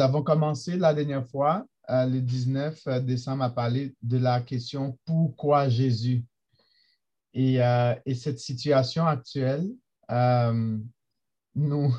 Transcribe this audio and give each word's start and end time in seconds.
Nous 0.00 0.06
avons 0.06 0.22
commencé 0.22 0.78
la 0.78 0.94
dernière 0.94 1.28
fois, 1.28 1.66
euh, 1.90 2.06
le 2.06 2.22
19 2.22 3.02
décembre, 3.02 3.42
à 3.42 3.50
parler 3.50 3.94
de 4.00 4.16
la 4.16 4.40
question 4.40 4.98
pourquoi 5.04 5.68
Jésus 5.68 6.24
et, 7.34 7.62
euh, 7.62 7.94
et 8.06 8.14
cette 8.14 8.38
situation 8.38 9.04
actuelle 9.04 9.68
euh, 10.10 10.78
nous 11.54 11.94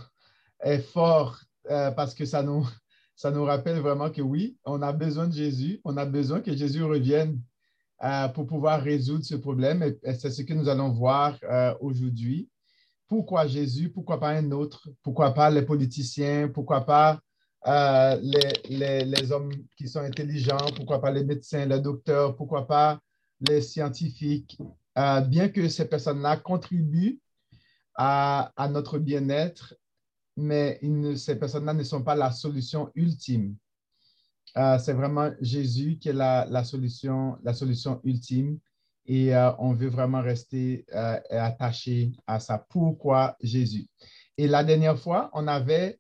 est 0.62 0.80
fort 0.80 1.40
parce 1.96 2.16
que 2.16 2.26
ça 2.26 2.42
nous, 2.42 2.68
ça 3.16 3.30
nous 3.30 3.44
rappelle 3.44 3.78
vraiment 3.78 4.10
que 4.10 4.24
oui, 4.24 4.58
on 4.66 4.82
a 4.82 4.94
besoin 4.94 5.28
de 5.28 5.34
Jésus, 5.36 5.80
on 5.84 5.96
a 5.96 6.06
besoin 6.06 6.42
que 6.42 6.56
Jésus 6.56 6.84
revienne 6.84 7.40
pour 8.34 8.48
pouvoir 8.48 8.82
résoudre 8.82 9.26
ce 9.26 9.36
problème. 9.36 9.84
Et, 9.84 10.14
c'est 10.16 10.32
ce 10.32 10.42
que 10.42 10.56
nous 10.56 10.70
allons 10.70 10.90
voir 10.90 11.38
aujourd'hui. 11.80 12.50
Pourquoi 13.08 13.46
Jésus? 13.46 13.90
Pourquoi 13.90 14.20
pas 14.20 14.30
un 14.30 14.50
autre? 14.50 14.90
Pourquoi 15.04 15.36
pas 15.36 15.52
les 15.52 15.62
politiciens? 15.62 16.48
Pourquoi 16.48 16.84
pas 16.84 17.20
euh, 17.68 18.20
les, 18.70 19.06
les, 19.06 19.32
hommes 19.32 19.52
qui 19.78 19.88
sont 19.88 20.00
intelligents, 20.00 20.58
pourquoi 20.76 21.00
pas 21.00 21.12
les 21.12 21.24
médecins, 21.24 21.66
les 21.66 21.80
docteurs, 21.80 22.36
pourquoi 22.36 22.66
pas 22.66 23.00
les 23.48 23.62
scientifiques, 23.62 24.58
euh, 24.98 25.22
bien 25.22 25.50
que 25.50 25.70
ces 25.70 25.86
personnes-là 25.86 26.38
contribuent 26.38 27.20
à, 27.96 28.52
à 28.56 28.68
notre 28.68 28.98
bien-être, 28.98 29.76
mais 30.36 30.80
ces 31.16 31.36
personnes-là 31.36 31.74
ne 31.74 31.84
sont 31.84 32.04
pas 32.04 32.16
la 32.16 32.32
solution 32.32 32.92
ultime. 32.96 33.56
Euh, 34.58 34.80
c'est 34.80 34.94
vraiment 34.94 35.32
Jésus 35.40 36.00
qui 36.00 36.10
est 36.10 36.14
la, 36.14 36.48
la, 36.50 36.64
solution, 36.64 37.38
la 37.44 37.54
solution 37.54 38.02
ultime 38.04 38.58
et 39.06 39.36
on 39.58 39.74
veut 39.74 39.90
vraiment 39.90 40.22
rester 40.22 40.86
attaché 41.30 42.12
à 42.28 42.40
ça. 42.40 42.66
Pourquoi 42.70 43.36
Jésus? 43.42 43.88
Et 44.38 44.48
la 44.48 44.64
dernière 44.64 44.98
fois, 44.98 45.30
on 45.34 45.48
avait 45.48 46.00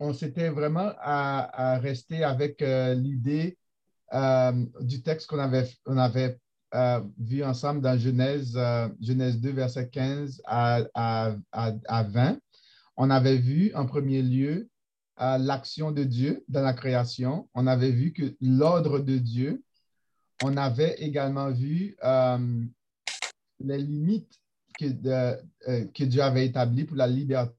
on 0.00 0.12
s'était 0.12 0.48
vraiment 0.48 0.92
à, 1.00 1.78
rester 1.78 2.24
avec 2.24 2.62
euh, 2.62 2.94
l'idée 2.94 3.58
euh, 4.14 4.52
du 4.80 5.02
texte 5.02 5.26
qu'on 5.26 5.38
avait, 5.38 6.38
euh, 6.74 7.00
vu 7.18 7.42
ensemble 7.42 7.80
dans 7.80 7.98
Genèse, 7.98 8.58
Genèse 9.00 9.40
2, 9.40 9.50
verset 9.50 9.88
15 9.88 10.42
à, 10.46 10.82
à, 10.94 12.02
20. 12.02 12.38
On 12.96 13.10
avait 13.10 13.38
vu 13.38 13.72
en 13.74 13.86
premier 13.86 14.22
lieu 14.22 14.68
l'action 15.18 15.90
de 15.90 16.04
Dieu 16.04 16.44
dans 16.48 16.62
la 16.62 16.74
création. 16.74 17.48
On 17.54 17.66
avait 17.66 17.90
vu 17.90 18.12
que 18.12 18.36
l'ordre 18.40 19.00
de 19.00 19.18
Dieu. 19.18 19.62
On 20.44 20.56
avait 20.56 20.94
également 21.00 21.50
vu 21.50 21.96
les 23.60 23.78
limites 23.78 24.38
que 24.78 26.04
Dieu 26.04 26.22
avait 26.22 26.46
établies 26.46 26.84
pour 26.84 26.96
la 26.96 27.08
liberté 27.08 27.57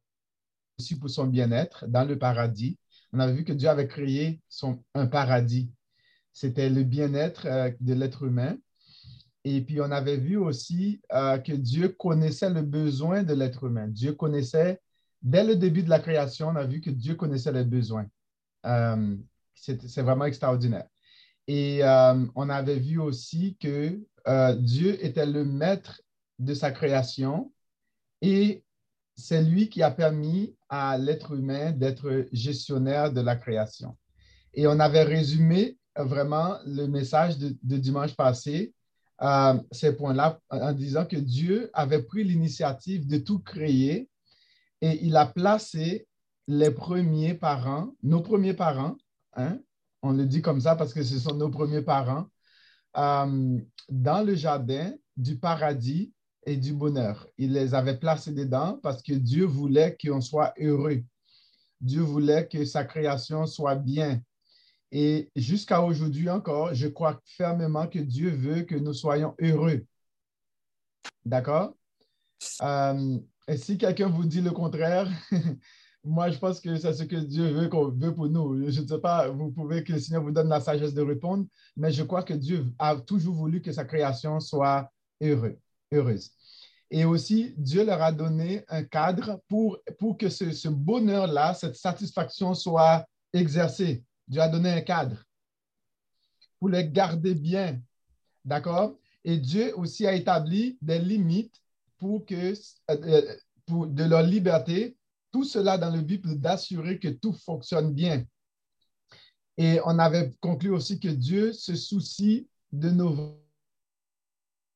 pour 1.00 1.10
son 1.10 1.28
bien-être 1.28 1.86
dans 1.88 2.06
le 2.06 2.18
paradis. 2.18 2.78
On 3.14 3.20
avait 3.20 3.34
vu 3.34 3.44
que 3.44 3.54
Dieu 3.54 3.70
avait 3.70 3.88
créé 3.88 4.40
son, 4.50 4.84
un 4.94 5.08
paradis. 5.08 5.72
C'était 6.32 6.70
le 6.70 6.84
bien-être 6.84 7.46
euh, 7.46 7.72
de 7.80 7.94
l'être 7.94 8.24
humain. 8.24 8.58
Et 9.44 9.62
puis, 9.62 9.82
on 9.82 9.92
avait 9.92 10.18
vu 10.18 10.38
aussi 10.38 11.02
euh, 11.14 11.38
que 11.38 11.54
Dieu 11.54 11.90
connaissait 11.90 12.50
le 12.50 12.62
besoin 12.62 13.24
de 13.24 13.34
l'être 13.34 13.66
humain. 13.66 13.88
Dieu 13.88 14.14
connaissait, 14.14 14.80
dès 15.22 15.44
le 15.44 15.56
début 15.56 15.84
de 15.84 15.90
la 15.90 16.00
création, 16.00 16.50
on 16.50 16.56
a 16.56 16.66
vu 16.66 16.82
que 16.82 16.90
Dieu 16.90 17.16
connaissait 17.16 17.52
les 17.52 17.64
besoins. 17.64 18.08
Euh, 18.66 19.16
c'est 19.56 20.02
vraiment 20.02 20.26
extraordinaire. 20.26 20.88
Et 21.48 21.82
on 22.36 22.48
avait 22.48 22.80
vu 22.80 23.00
aussi 23.00 23.58
que 23.60 24.00
Dieu 24.60 25.04
était 25.04 25.26
le 25.26 25.44
maître 25.44 26.00
de 26.38 26.54
sa 26.54 26.72
création 26.72 27.52
et 28.22 28.64
c'est 29.20 29.44
lui 29.44 29.70
qui 29.70 29.84
a 29.84 29.92
permis 29.92 30.56
à 30.70 30.98
l'être 30.98 31.34
humain 31.34 31.72
d'être 31.72 32.26
gestionnaire 32.32 33.12
de 33.12 33.22
la 33.22 33.36
création. 33.36 33.98
Et 34.54 34.66
on 34.66 34.80
avait 34.80 35.04
résumé 35.04 35.78
vraiment 35.96 36.58
le 36.66 36.88
message 36.88 37.38
de, 37.38 37.78
dimanche 37.78 38.16
passé, 38.16 38.74
euh, 39.22 39.60
ces 39.72 39.96
points-là, 39.96 40.40
en 40.50 40.72
disant 40.72 41.06
que 41.06 41.18
Dieu 41.18 41.70
avait 41.74 42.02
pris 42.02 42.24
l'initiative 42.24 43.08
de 43.08 43.18
tout 43.18 43.40
créer 43.40 44.10
et 44.82 45.06
il 45.06 45.18
a 45.18 45.26
placé 45.26 46.08
les 46.48 46.72
premiers 46.72 47.34
parents, 47.34 47.94
nos 48.02 48.22
premiers 48.22 48.54
parents, 48.54 48.96
hein, 49.34 49.60
on 50.02 50.14
le 50.14 50.26
dit 50.26 50.42
comme 50.42 50.62
ça 50.62 50.76
parce 50.76 50.94
que 50.94 51.04
ce 51.04 51.20
sont 51.20 51.36
nos 51.36 51.50
premiers 51.50 51.82
parents, 51.82 52.28
euh, 52.98 53.60
dans 53.90 54.26
le 54.26 54.36
jardin 54.36 54.94
du 55.18 55.38
paradis 55.38 56.14
et 56.50 56.58
du 56.58 56.74
bonheur. 56.74 57.28
Il 57.38 57.54
les 57.54 57.74
avait 57.76 57.98
placés 57.98 58.34
dedans 58.34 58.80
parce 58.82 59.04
que 59.04 59.14
Dieu 59.14 59.46
voulait 59.46 59.96
qu'on 60.02 60.20
soit 60.20 60.54
heureux. 60.60 61.04
Dieu 61.80 62.02
voulait 62.02 62.48
que 62.48 62.66
sa 62.66 62.84
création 62.84 63.46
soit 63.46 63.76
bien. 63.76 64.22
Et 64.92 65.30
jusqu'à 65.36 65.84
aujourd'hui 65.84 66.30
encore, 66.30 66.74
je 66.74 66.88
crois 66.88 67.22
fermement 67.38 67.88
que 67.88 68.00
Dieu 68.00 68.32
veut 68.32 68.64
que 68.64 68.76
nous 68.76 68.94
soyons 68.94 69.36
heureux. 69.40 69.86
D'accord? 71.24 71.76
Euh, 72.64 73.20
et 73.48 73.58
si 73.58 73.78
quelqu'un 73.78 74.08
vous 74.08 74.26
dit 74.26 74.42
le 74.42 74.52
contraire, 74.52 75.08
moi, 76.04 76.32
je 76.32 76.40
pense 76.40 76.60
que 76.60 76.76
c'est 76.78 76.94
ce 76.94 77.04
que 77.04 77.16
Dieu 77.16 77.52
veut, 77.52 77.70
qu'on 77.70 77.90
veut 77.90 78.16
pour 78.16 78.28
nous. 78.28 78.70
Je 78.72 78.82
ne 78.82 78.88
sais 78.88 79.00
pas, 79.00 79.30
vous 79.30 79.52
pouvez 79.52 79.84
que 79.84 79.94
le 79.94 80.00
Seigneur 80.00 80.24
vous 80.24 80.32
donne 80.32 80.50
la 80.50 80.60
sagesse 80.60 80.96
de 80.96 81.04
répondre, 81.04 81.46
mais 81.78 81.92
je 81.92 82.02
crois 82.02 82.24
que 82.24 82.34
Dieu 82.34 82.66
a 82.80 82.96
toujours 82.96 83.36
voulu 83.36 83.62
que 83.62 83.72
sa 83.72 83.86
création 83.86 84.40
soit 84.40 84.92
heureuse 85.22 85.56
heureuse. 85.92 86.32
Et 86.92 87.06
aussi, 87.06 87.54
Dieu 87.58 87.86
leur 87.86 88.02
a 88.02 88.12
donné 88.12 88.64
un 88.68 88.84
cadre 88.84 89.42
pour, 89.48 89.78
pour 90.00 90.18
que 90.18 90.30
ce, 90.30 90.52
ce 90.52 90.70
bonheur-là, 90.70 91.54
cette 91.54 91.76
satisfaction 91.76 92.54
soit 92.54 93.08
exercée. 93.32 94.04
Dieu 94.28 94.42
a 94.42 94.50
donné 94.50 94.72
un 94.72 94.82
cadre 94.82 95.24
pour 96.60 96.70
les 96.70 96.88
garder 96.90 97.36
bien. 97.36 97.80
D'accord? 98.44 98.96
Et 99.24 99.38
Dieu 99.38 99.78
aussi 99.78 100.08
a 100.08 100.14
établi 100.14 100.78
des 100.82 101.00
limites 101.00 101.62
pour 101.98 102.26
que, 102.26 102.54
euh, 102.90 103.36
pour, 103.66 103.88
de 103.88 104.04
leur 104.04 104.24
liberté, 104.24 104.98
tout 105.32 105.44
cela 105.44 105.78
dans 105.78 105.92
le 105.92 106.02
but 106.02 106.26
d'assurer 106.26 106.98
que 107.00 107.10
tout 107.10 107.34
fonctionne 107.34 107.94
bien. 107.94 108.24
Et 109.58 109.80
on 109.86 110.00
avait 110.00 110.32
conclu 110.40 110.72
aussi 110.72 111.00
que 111.00 111.10
Dieu 111.10 111.54
se 111.54 111.76
soucie 111.76 112.48
de 112.72 112.90
nos 112.90 113.38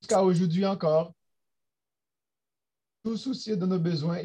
jusqu'à 0.01 0.21
aujourd'hui 0.21 0.65
encore, 0.65 1.13
tout 3.03 3.17
soucier 3.17 3.57
de 3.57 3.65
nos 3.65 3.79
besoins. 3.79 4.21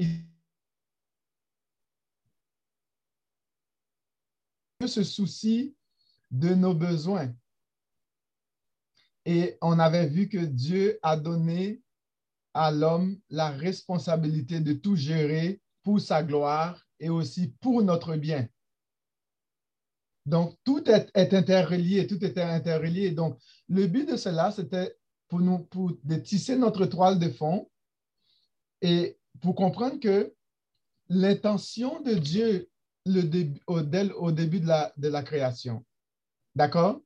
Dieu 4.78 4.86
se 4.86 5.02
soucie 5.02 5.74
de 6.30 6.54
nos 6.54 6.74
besoins. 6.74 7.34
Et 9.24 9.58
on 9.60 9.78
avait 9.78 10.06
vu 10.06 10.28
que 10.28 10.38
Dieu 10.38 10.98
a 11.02 11.16
donné 11.16 11.82
à 12.54 12.70
l'homme 12.70 13.20
la 13.28 13.50
responsabilité 13.50 14.60
de 14.60 14.72
tout 14.72 14.96
gérer 14.96 15.60
pour 15.82 16.00
sa 16.00 16.22
gloire 16.22 16.86
et 17.00 17.10
aussi 17.10 17.48
pour 17.60 17.82
notre 17.82 18.16
bien. 18.16 18.48
Donc, 20.24 20.56
tout 20.62 20.88
est, 20.88 21.10
est 21.14 21.34
interrelié, 21.34 22.06
tout 22.06 22.22
était 22.24 22.42
interrelié. 22.42 23.10
Donc, 23.10 23.38
le 23.68 23.86
but 23.86 24.08
de 24.08 24.16
cela, 24.16 24.52
c'était 24.52 24.96
pour, 25.26 25.40
nous, 25.40 25.68
de 26.04 26.16
tisser 26.16 26.56
notre 26.56 26.86
toile 26.86 27.18
de 27.18 27.28
fond 27.30 27.68
et 28.82 29.18
pour 29.40 29.54
comprendre 29.54 29.98
que 30.00 30.34
l'intention 31.08 32.00
de 32.00 32.14
Dieu 32.14 32.68
le 33.04 33.22
au, 33.66 34.32
début 34.32 34.60
de 34.60 35.08
la, 35.08 35.22
création. 35.22 35.84
D'accord? 36.54 37.00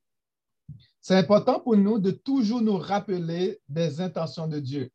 C'est 1.00 1.16
important 1.16 1.60
pour 1.60 1.77
nous 1.77 1.99
de 1.99 2.10
toujours 2.10 2.60
nous 2.60 2.77
rappeler 2.77 3.60
des 3.69 4.00
intentions 4.00 4.49
de 4.49 4.59
Dieu. 4.59 4.91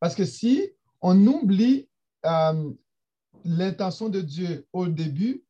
Parce 0.00 0.14
que 0.14 0.24
si 0.24 0.70
on 1.00 1.26
oublie 1.26 1.88
euh, 2.24 2.72
l'intention 3.44 4.08
de 4.08 4.20
Dieu 4.20 4.66
au 4.72 4.88
début, 4.88 5.44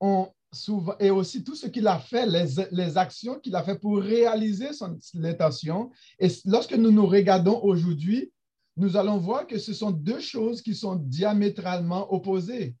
on, 0.00 0.28
souvent, 0.52 0.96
et 0.98 1.10
aussi 1.10 1.44
tout 1.44 1.54
ce 1.54 1.66
qu'il 1.66 1.86
a 1.86 1.98
fait, 1.98 2.26
les, 2.26 2.98
actions 2.98 3.38
qu'il 3.40 3.54
a 3.56 3.62
fait 3.62 3.78
pour 3.78 3.98
réaliser 3.98 4.72
son 4.72 4.98
intention. 5.22 5.90
Et 6.18 6.28
lorsque 6.44 6.74
nous 6.74 6.90
nous 6.90 7.06
regardons 7.06 7.60
aujourd'hui, 7.62 8.32
nous 8.76 8.96
allons 8.96 9.18
voir 9.18 9.46
que 9.46 9.58
ce 9.58 9.72
sont 9.72 9.90
deux 9.90 10.20
choses 10.20 10.60
qui 10.60 10.74
sont 10.74 10.96
diamétralement 10.96 12.12
opposées. 12.12 12.76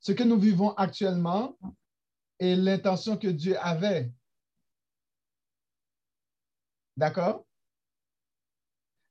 Ce 0.00 0.12
que 0.12 0.22
nous 0.22 0.38
vivons 0.38 0.70
actuellement 0.74 1.58
et 2.38 2.56
l'intention 2.56 3.16
que 3.16 3.28
Dieu 3.28 3.58
avait. 3.58 4.10
D'accord? 6.96 7.44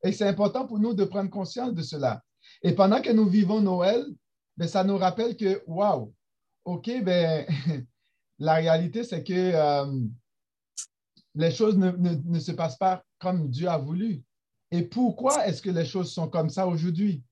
Et 0.03 0.11
c'est 0.11 0.27
important 0.27 0.67
pour 0.67 0.79
nous 0.79 0.93
de 0.93 1.05
prendre 1.05 1.29
conscience 1.29 1.73
de 1.73 1.81
cela. 1.81 2.23
Et 2.61 2.73
pendant 2.73 3.01
que 3.01 3.11
nous 3.11 3.27
vivons 3.27 3.61
Noël, 3.61 4.05
ben, 4.57 4.67
ça 4.67 4.83
nous 4.83 4.97
rappelle 4.97 5.35
que, 5.37 5.63
waouh, 5.65 6.13
OK, 6.65 6.89
ben, 7.03 7.45
la 8.39 8.55
réalité, 8.55 9.03
c'est 9.03 9.23
que 9.23 9.33
euh, 9.33 10.01
les 11.35 11.51
choses 11.51 11.77
ne, 11.77 12.39
se 12.39 12.51
passent 12.51 12.77
pas 12.77 13.03
comme 13.19 13.49
Dieu 13.49 13.67
a 13.67 13.77
voulu. 13.77 14.23
Et 14.73 14.81
pourquoi 14.81 15.47
est-ce 15.47 15.61
que 15.61 15.69
les 15.69 15.85
choses 15.85 16.11
sont 16.11 16.27
comme 16.27 16.49
ça 16.49 16.67
aujourd'hui? 16.67 17.23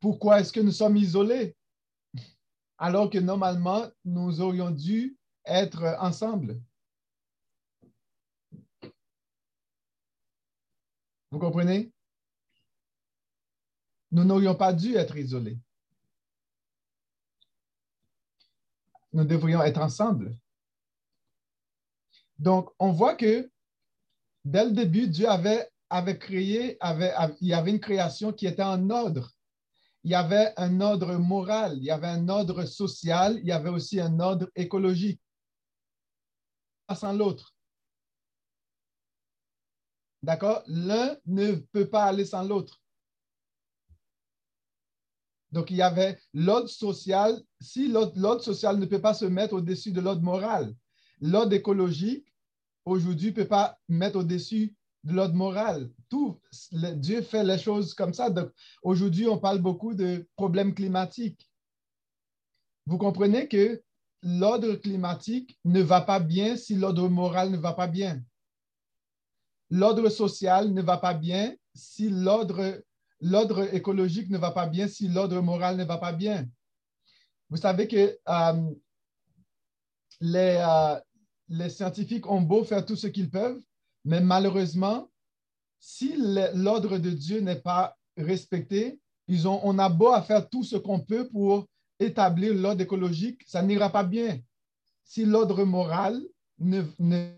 Pourquoi 0.00 0.40
est-ce 0.40 0.52
que 0.52 0.60
nous 0.60 0.72
sommes 0.72 0.98
isolés? 0.98 1.56
alors 2.78 3.08
que 3.08 3.18
normalement, 3.18 3.90
nous 4.04 4.40
aurions 4.40 4.70
dû 4.70 5.16
être 5.44 5.96
ensemble. 6.00 6.60
Vous 11.30 11.38
comprenez? 11.38 11.90
Nous 14.10 14.24
n'aurions 14.24 14.54
pas 14.54 14.72
dû 14.72 14.96
être 14.96 15.16
isolés. 15.16 15.58
Nous 19.12 19.24
devrions 19.24 19.62
être 19.62 19.80
ensemble. 19.80 20.36
Donc, 22.38 22.70
on 22.78 22.92
voit 22.92 23.14
que 23.14 23.50
dès 24.44 24.64
le 24.64 24.72
début, 24.72 25.08
Dieu 25.08 25.28
avait, 25.28 25.70
avait 25.94 26.18
créé, 26.18 26.76
il 27.40 27.48
y 27.48 27.54
avait 27.54 27.70
une 27.70 27.80
création 27.80 28.32
qui 28.32 28.46
était 28.46 28.62
en 28.62 28.90
ordre. 28.90 29.30
Il 30.02 30.10
y 30.10 30.14
avait 30.14 30.52
un 30.56 30.80
ordre 30.80 31.14
moral, 31.16 31.78
il 31.78 31.84
y 31.84 31.90
avait 31.90 32.08
un 32.08 32.28
ordre 32.28 32.64
social, 32.64 33.38
il 33.38 33.46
y 33.46 33.52
avait 33.52 33.70
aussi 33.70 34.00
un 34.00 34.18
ordre 34.18 34.50
écologique. 34.56 35.20
Sans 36.94 37.12
l'autre. 37.12 37.54
D'accord? 40.22 40.62
L'un 40.66 41.16
ne 41.26 41.52
peut 41.52 41.88
pas 41.88 42.04
aller 42.04 42.24
sans 42.24 42.42
l'autre. 42.42 42.82
Donc, 45.52 45.70
il 45.70 45.76
y 45.76 45.82
avait 45.82 46.18
l'ordre 46.34 46.68
social. 46.68 47.40
Si 47.60 47.88
l'ordre 47.88 48.42
social 48.42 48.78
ne 48.78 48.86
peut 48.86 49.00
pas 49.00 49.14
se 49.14 49.24
mettre 49.24 49.54
au-dessus 49.54 49.92
de 49.92 50.00
l'ordre 50.00 50.22
moral, 50.22 50.74
l'ordre 51.20 51.54
écologique, 51.54 52.26
aujourd'hui, 52.84 53.28
ne 53.28 53.34
peut 53.34 53.48
pas 53.48 53.78
mettre 53.88 54.18
au-dessus 54.18 54.66
de 54.68 54.74
l'ordre 55.04 55.34
moral. 55.34 55.90
Dieu 56.72 57.22
fait 57.22 57.44
les 57.44 57.58
choses 57.58 57.94
comme 57.94 58.14
ça. 58.14 58.28
Aujourd'hui, 58.82 59.28
on 59.28 59.38
parle 59.38 59.58
beaucoup 59.58 59.94
de 59.94 60.28
problèmes 60.36 60.74
climatiques. 60.74 61.48
Vous 62.86 62.98
comprenez 62.98 63.48
que 63.48 63.82
l'ordre 64.22 64.74
climatique 64.74 65.58
ne 65.64 65.82
va 65.82 66.00
pas 66.00 66.20
bien 66.20 66.56
si 66.56 66.74
l'ordre 66.74 67.08
moral 67.08 67.50
ne 67.50 67.56
va 67.56 67.72
pas 67.72 67.86
bien. 67.86 68.22
L'ordre 69.70 70.08
social 70.08 70.72
ne 70.72 70.82
va 70.82 70.98
pas 70.98 71.14
bien 71.14 71.54
si 71.74 72.08
l'ordre 72.10 73.74
écologique 73.74 74.30
ne 74.30 74.38
va 74.38 74.50
pas 74.50 74.66
bien 74.66 74.88
si 74.88 75.08
l'ordre 75.08 75.40
moral 75.40 75.76
ne 75.76 75.84
va 75.84 75.98
pas 75.98 76.12
bien. 76.12 76.48
Vous 77.50 77.56
savez 77.56 77.88
que 77.88 78.18
euh, 78.28 78.70
les, 80.20 80.56
euh, 80.60 81.00
les 81.48 81.70
scientifiques 81.70 82.30
ont 82.30 82.40
beau 82.40 82.64
faire 82.64 82.84
tout 82.84 82.96
ce 82.96 83.06
qu'ils 83.06 83.30
peuvent, 83.30 83.60
mais 84.04 84.20
malheureusement, 84.20 85.10
si 85.80 86.14
l'ordre 86.54 86.98
de 86.98 87.10
Dieu 87.10 87.40
n'est 87.40 87.60
pas 87.60 87.96
respecté, 88.16 88.98
ils 89.28 89.48
ont, 89.48 89.60
on 89.64 89.78
a 89.78 89.88
beau 89.88 90.08
à 90.08 90.22
faire 90.22 90.48
tout 90.48 90.62
ce 90.62 90.76
qu'on 90.76 91.00
peut 91.00 91.28
pour 91.28 91.66
établir 91.98 92.54
l'ordre 92.54 92.82
écologique, 92.82 93.42
ça 93.46 93.62
n'ira 93.62 93.90
pas 93.90 94.04
bien. 94.04 94.40
Si 95.04 95.24
l'ordre 95.24 95.64
moral 95.64 96.20
ne, 96.58 96.82
ne... 96.98 97.30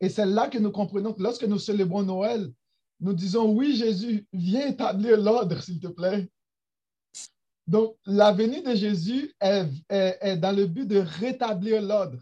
Et 0.00 0.08
c'est 0.08 0.26
là 0.26 0.48
que 0.48 0.58
nous 0.58 0.72
comprenons 0.72 1.12
que 1.12 1.22
lorsque 1.22 1.44
nous 1.44 1.58
célébrons 1.58 2.02
Noël, 2.02 2.52
nous 3.00 3.12
disons, 3.12 3.52
oui, 3.52 3.76
Jésus, 3.76 4.26
viens 4.32 4.68
établir 4.68 5.16
l'ordre, 5.16 5.60
s'il 5.60 5.80
te 5.80 5.88
plaît. 5.88 6.28
Donc, 7.66 7.96
la 8.06 8.32
venue 8.32 8.62
de 8.62 8.74
Jésus 8.74 9.32
est, 9.40 10.36
dans 10.36 10.54
le 10.54 10.66
but 10.66 10.86
de 10.86 10.98
rétablir 10.98 11.82
l'ordre 11.82 12.18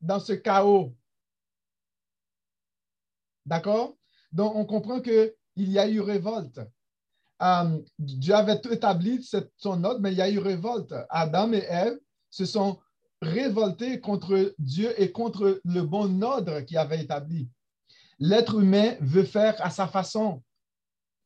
dans 0.00 0.20
ce 0.20 0.32
chaos. 0.32 0.94
D'accord? 3.46 3.96
Donc, 4.32 4.54
on 4.54 4.64
comprend 4.64 5.00
qu'il 5.00 5.32
y 5.56 5.78
a 5.78 5.88
eu 5.88 6.00
révolte. 6.00 6.60
Euh, 7.42 7.78
Dieu 7.98 8.34
avait 8.34 8.60
établi 8.70 9.26
son 9.56 9.84
ordre, 9.84 10.00
mais 10.00 10.12
il 10.12 10.18
y 10.18 10.22
a 10.22 10.30
eu 10.30 10.38
révolte. 10.38 10.94
Adam 11.08 11.52
et 11.52 11.64
Ève 11.68 11.98
se 12.28 12.44
sont 12.44 12.78
révoltés 13.22 14.00
contre 14.00 14.54
Dieu 14.58 14.94
et 15.00 15.10
contre 15.10 15.60
le 15.64 15.82
bon 15.82 16.22
ordre 16.22 16.60
qu'il 16.60 16.78
avait 16.78 17.02
établi. 17.02 17.48
L'être 18.18 18.60
humain 18.60 18.94
veut 19.00 19.24
faire 19.24 19.54
à 19.64 19.70
sa 19.70 19.86
façon. 19.86 20.42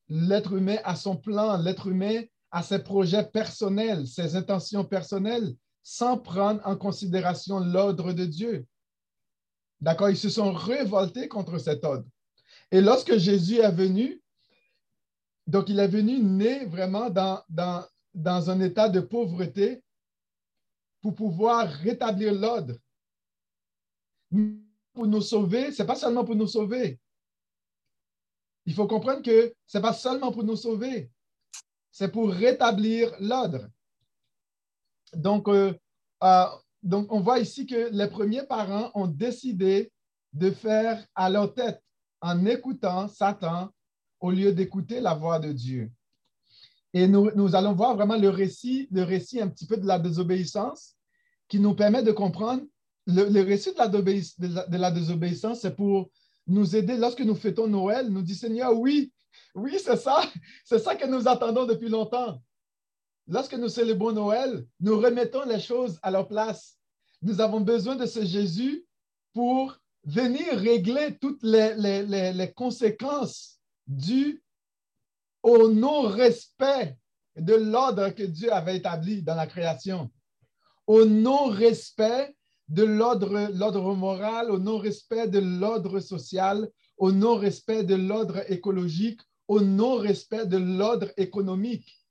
L'être 0.09 0.53
humain 0.53 0.79
a 0.85 0.95
son 0.95 1.17
plan. 1.17 1.57
L'être 1.57 1.89
humain 1.89 2.23
a 2.53 2.63
ses 2.63 2.79
projets 2.79 3.25
personnels, 3.25 4.07
ses 4.07 4.37
intentions 4.37 4.85
personnelles, 4.85 5.55
sans 5.83 6.19
prendre 6.19 6.61
en 6.65 6.77
considération 6.77 7.59
l'ordre 7.59 8.13
de 8.13 8.25
Dieu. 8.25 8.67
D'accord? 9.85 10.09
Ils 10.09 10.17
se 10.17 10.31
sont 10.31 10.51
révoltés 10.51 11.29
contre 11.29 11.59
cet 11.59 11.85
ordre. 11.85 12.07
Et 12.71 12.81
lorsque 12.81 13.19
Jésus 13.19 13.59
est 13.59 13.71
venu, 13.71 14.19
donc 15.47 15.69
il 15.69 15.79
est 15.79 15.89
venu 15.89 16.21
né 16.21 16.65
vraiment 16.65 17.11
dans, 17.11 18.51
un 18.51 18.61
état 18.61 18.89
de 18.89 19.01
pauvreté 19.01 19.85
pour 21.03 21.15
pouvoir 21.15 21.69
rétablir 21.69 22.33
l'ordre 22.33 22.77
pour 24.95 25.07
nous 25.07 25.21
sauver, 25.21 25.71
ce 25.71 25.83
n'est 25.83 25.87
pas 25.87 25.97
seulement 25.97 26.25
pour 26.25 26.35
nous 26.35 26.49
sauver. 26.49 26.99
Il 28.65 28.73
faut 28.73 28.87
comprendre 28.87 29.21
que 29.21 29.55
ce 29.67 29.77
n'est 29.77 29.83
pas 29.83 29.93
seulement 29.93 30.33
pour 30.33 30.45
nous 30.45 30.57
sauver, 30.57 31.11
c'est 31.91 32.11
pour 32.11 32.31
rétablir 32.31 33.15
l'ordre. 33.21 33.69
Donc, 35.13 35.47
euh, 35.49 35.79
euh, 36.23 36.47
donc, 36.85 37.11
on 37.11 37.21
voit 37.21 37.39
ici 37.39 37.67
que 37.67 37.89
les 37.93 38.09
premiers 38.09 38.43
parents 38.43 38.91
ont 38.95 39.07
décidé 39.07 39.91
de 40.35 40.51
faire 40.51 41.03
à 41.15 41.31
leur 41.31 41.55
tête 41.55 41.83
en 42.21 42.45
écoutant 42.45 43.09
Satan 43.09 43.71
au 44.21 44.31
lieu 44.31 44.53
d'écouter 44.53 45.01
la 45.01 45.15
voix 45.15 45.39
de 45.39 45.51
Dieu. 45.51 45.91
Et 46.93 47.09
nous, 47.09 47.57
allons 47.57 47.73
voir 47.73 47.97
vraiment 47.97 48.19
le 48.19 48.29
récit, 48.29 48.87
le 48.93 49.03
récit 49.03 49.41
un 49.41 49.49
petit 49.49 49.67
peu 49.67 49.79
de 49.79 49.87
la 49.87 49.99
désobéissance 49.99 50.95
qui 51.49 51.59
nous 51.59 51.75
permet 51.75 52.03
de 52.03 52.13
comprendre 52.13 52.63
le, 53.07 53.41
récit 53.41 53.73
de 53.73 54.77
la, 54.77 54.91
désobéissance, 54.91 55.61
c'est 55.61 55.75
pour 55.75 56.11
nous 56.47 56.77
aider 56.77 56.97
lorsque 56.97 57.21
nous 57.21 57.35
fêtons 57.35 57.67
Noël, 57.67 58.09
nous 58.09 58.23
dit 58.23 58.35
Seigneur, 58.35 58.79
oui, 58.79 59.11
oui, 59.55 59.79
c'est 59.83 59.97
ça, 59.97 60.23
c'est 60.65 60.79
ça 60.79 60.97
que 60.97 61.07
nous 61.07 61.29
attendons 61.29 61.65
depuis 61.65 61.89
longtemps. 61.89 62.41
Lorsque 63.27 63.55
nous 63.55 63.69
célébrons 63.69 64.13
Noël, 64.13 64.67
nous 64.81 64.99
remettons 64.99 65.45
les 65.45 65.61
choses 65.61 65.99
à 66.03 66.11
leur 66.11 66.29
place. 66.29 66.74
Nous 67.25 67.41
avons 67.41 67.63
besoin 67.63 67.97
de 67.97 68.05
ce 68.05 68.23
Jésus 68.23 68.85
pour 69.33 69.79
venir 70.05 70.59
régler 70.59 71.17
toutes 71.19 71.43
les, 71.43 72.53
conséquences 72.55 73.59
dues 73.87 74.45
au 75.43 75.69
non-respect 75.69 76.99
de 77.37 77.55
l'ordre 77.55 78.11
que 78.11 78.25
Dieu 78.25 78.53
avait 78.53 78.77
établi 78.77 79.23
dans 79.23 79.37
la 79.37 79.47
création, 79.47 80.11
au 80.87 81.07
non-respect 81.07 82.37
de 82.69 82.85
l'ordre 82.85 83.95
moral, 83.95 84.51
au 84.51 84.59
non-respect 84.59 85.27
de 85.27 85.39
l'ordre 85.39 86.01
social, 86.01 86.71
au 86.99 87.11
non-respect 87.11 87.85
de 87.85 87.95
l'ordre 87.95 88.51
écologique, 88.53 89.23
au 89.49 89.63
non-respect 89.63 90.45
de 90.45 90.59
l'ordre 90.59 91.11
économique. 91.17 92.05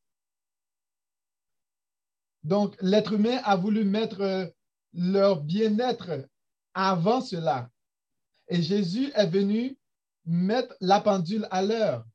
Donc, 2.44 2.76
l'être 2.82 3.14
humain 3.14 3.40
a 3.44 3.56
voulu 3.56 3.86
mettre 3.86 4.22
euh, 4.22 4.46
leur 4.94 5.42
bien-être 5.42 6.28
avant 6.74 7.22
cela. 7.22 7.70
Et 8.48 8.62
Jésus 8.62 9.12
est 9.16 9.28
venu 9.28 9.78
mettre 10.26 10.76
la 10.80 11.02
pendule 11.02 11.48
à 11.52 11.62
l'heure. 11.62 12.06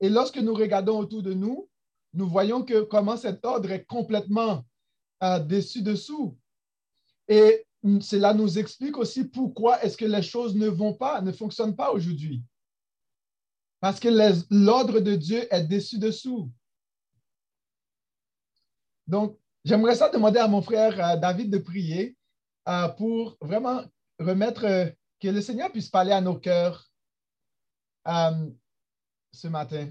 Et 0.00 0.08
lorsque 0.08 0.38
nous 0.38 0.54
regardons 0.54 0.98
autour 0.98 1.22
de 1.22 1.34
nous, 1.34 1.68
nous 2.12 2.28
voyons 2.28 2.64
que 2.64 2.82
comment 2.82 3.16
cet 3.16 3.44
ordre 3.44 3.70
est 3.70 3.84
complètement 3.84 4.64
dessus-dessous. 5.20 6.36
Et 7.28 7.66
cela 8.00 8.34
nous 8.34 8.58
explique 8.58 8.96
aussi 8.96 9.24
pourquoi 9.24 9.82
est-ce 9.82 9.96
que 9.96 10.04
les 10.04 10.22
choses 10.22 10.54
ne 10.54 10.68
vont 10.68 10.94
pas, 10.94 11.20
ne 11.20 11.32
fonctionnent 11.32 11.76
pas 11.76 11.92
aujourd'hui. 11.92 12.42
Parce 13.80 14.00
que 14.00 14.08
l'ordre 14.50 15.00
de 15.00 15.14
Dieu 15.14 15.46
est 15.50 15.64
dessus-dessous. 15.64 16.50
Donc, 19.06 19.39
j'aimerais 19.64 19.94
ça 19.94 20.08
demander 20.08 20.38
à 20.38 20.48
mon 20.48 20.62
frère 20.62 20.98
euh, 20.98 21.16
David 21.16 21.50
de 21.50 21.58
prier 21.58 22.16
euh, 22.68 22.88
pour 22.88 23.36
vraiment 23.40 23.82
remettre, 24.18 24.64
euh, 24.64 24.86
que 25.20 25.28
le 25.28 25.40
Seigneur 25.40 25.70
puisse 25.70 25.88
parler 25.88 26.12
à 26.12 26.20
nos 26.20 26.38
cœurs 26.38 26.90
ce 29.32 29.48
matin. 29.48 29.90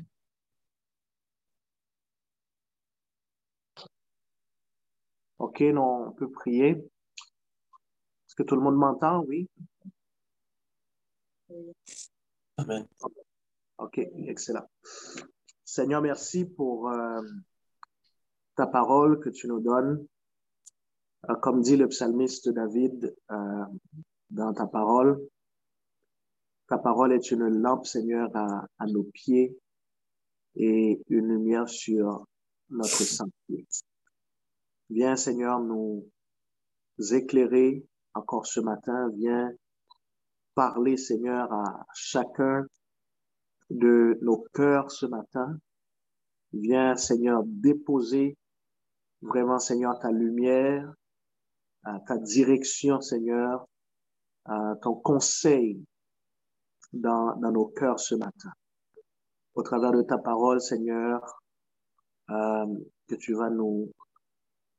OK, 5.38 5.62
non, 5.62 6.08
on 6.08 6.12
peut 6.12 6.30
prier. 6.30 6.72
Est-ce 6.72 8.36
que 8.36 8.44
tout 8.44 8.56
le 8.56 8.62
monde 8.62 8.76
m'entend? 8.76 9.24
Oui? 9.24 9.48
Amen. 12.58 12.86
OK, 13.78 14.00
excellent. 14.28 14.68
Seigneur, 15.64 16.02
merci 16.02 16.46
pour 16.46 16.90
euh, 16.90 17.22
ta 18.60 18.68
parole 18.68 19.22
que 19.22 19.30
tu 19.30 19.48
nous 19.48 19.62
donnes. 19.62 20.06
Euh, 21.30 21.36
comme 21.36 21.62
dit 21.62 21.78
le 21.78 21.88
psalmiste 21.88 22.50
David 22.50 23.16
euh, 23.32 23.66
dans 24.32 24.54
ta 24.54 24.68
parole, 24.68 25.18
ta 26.68 26.78
parole 26.78 27.14
est 27.14 27.32
une 27.32 27.48
lampe, 27.48 27.86
Seigneur, 27.86 28.30
à, 28.36 28.86
nos 28.86 29.04
pieds 29.04 29.58
et 30.56 31.02
une 31.08 31.30
lumière 31.30 31.70
sur 31.70 32.26
notre 32.70 33.04
santé. 33.04 33.66
Viens, 34.90 35.16
Seigneur, 35.16 35.62
nous 35.62 36.06
éclairer 37.12 37.86
encore 38.14 38.46
ce 38.46 38.60
matin. 38.60 39.10
Viens 39.16 39.54
parler, 40.54 40.98
Seigneur, 40.98 41.50
à 41.54 41.86
chacun 41.94 42.66
de 43.70 44.20
nos 44.22 44.46
cœurs 44.54 44.92
ce 44.92 45.06
matin. 45.06 45.58
Viens, 46.52 46.98
Seigneur, 46.98 47.44
déposer 47.46 48.36
vraiment, 49.22 49.60
Seigneur, 49.60 50.00
ta 50.00 50.12
lumière, 50.12 50.94
ta 52.08 52.18
direction, 52.18 53.02
Seigneur, 53.02 53.66
ton 54.82 54.96
conseil 54.96 55.84
dans, 56.94 57.36
dans 57.38 57.52
nos 57.52 57.68
cœurs 57.68 58.00
ce 58.00 58.16
matin. 58.16 58.52
Au 59.56 59.64
travers 59.64 59.92
de 59.92 60.02
ta 60.02 60.18
parole, 60.18 60.62
Seigneur, 60.62 61.22
euh, 62.30 62.66
que 63.08 63.16
tu 63.16 63.34
vas 63.34 63.50
nous 63.50 63.92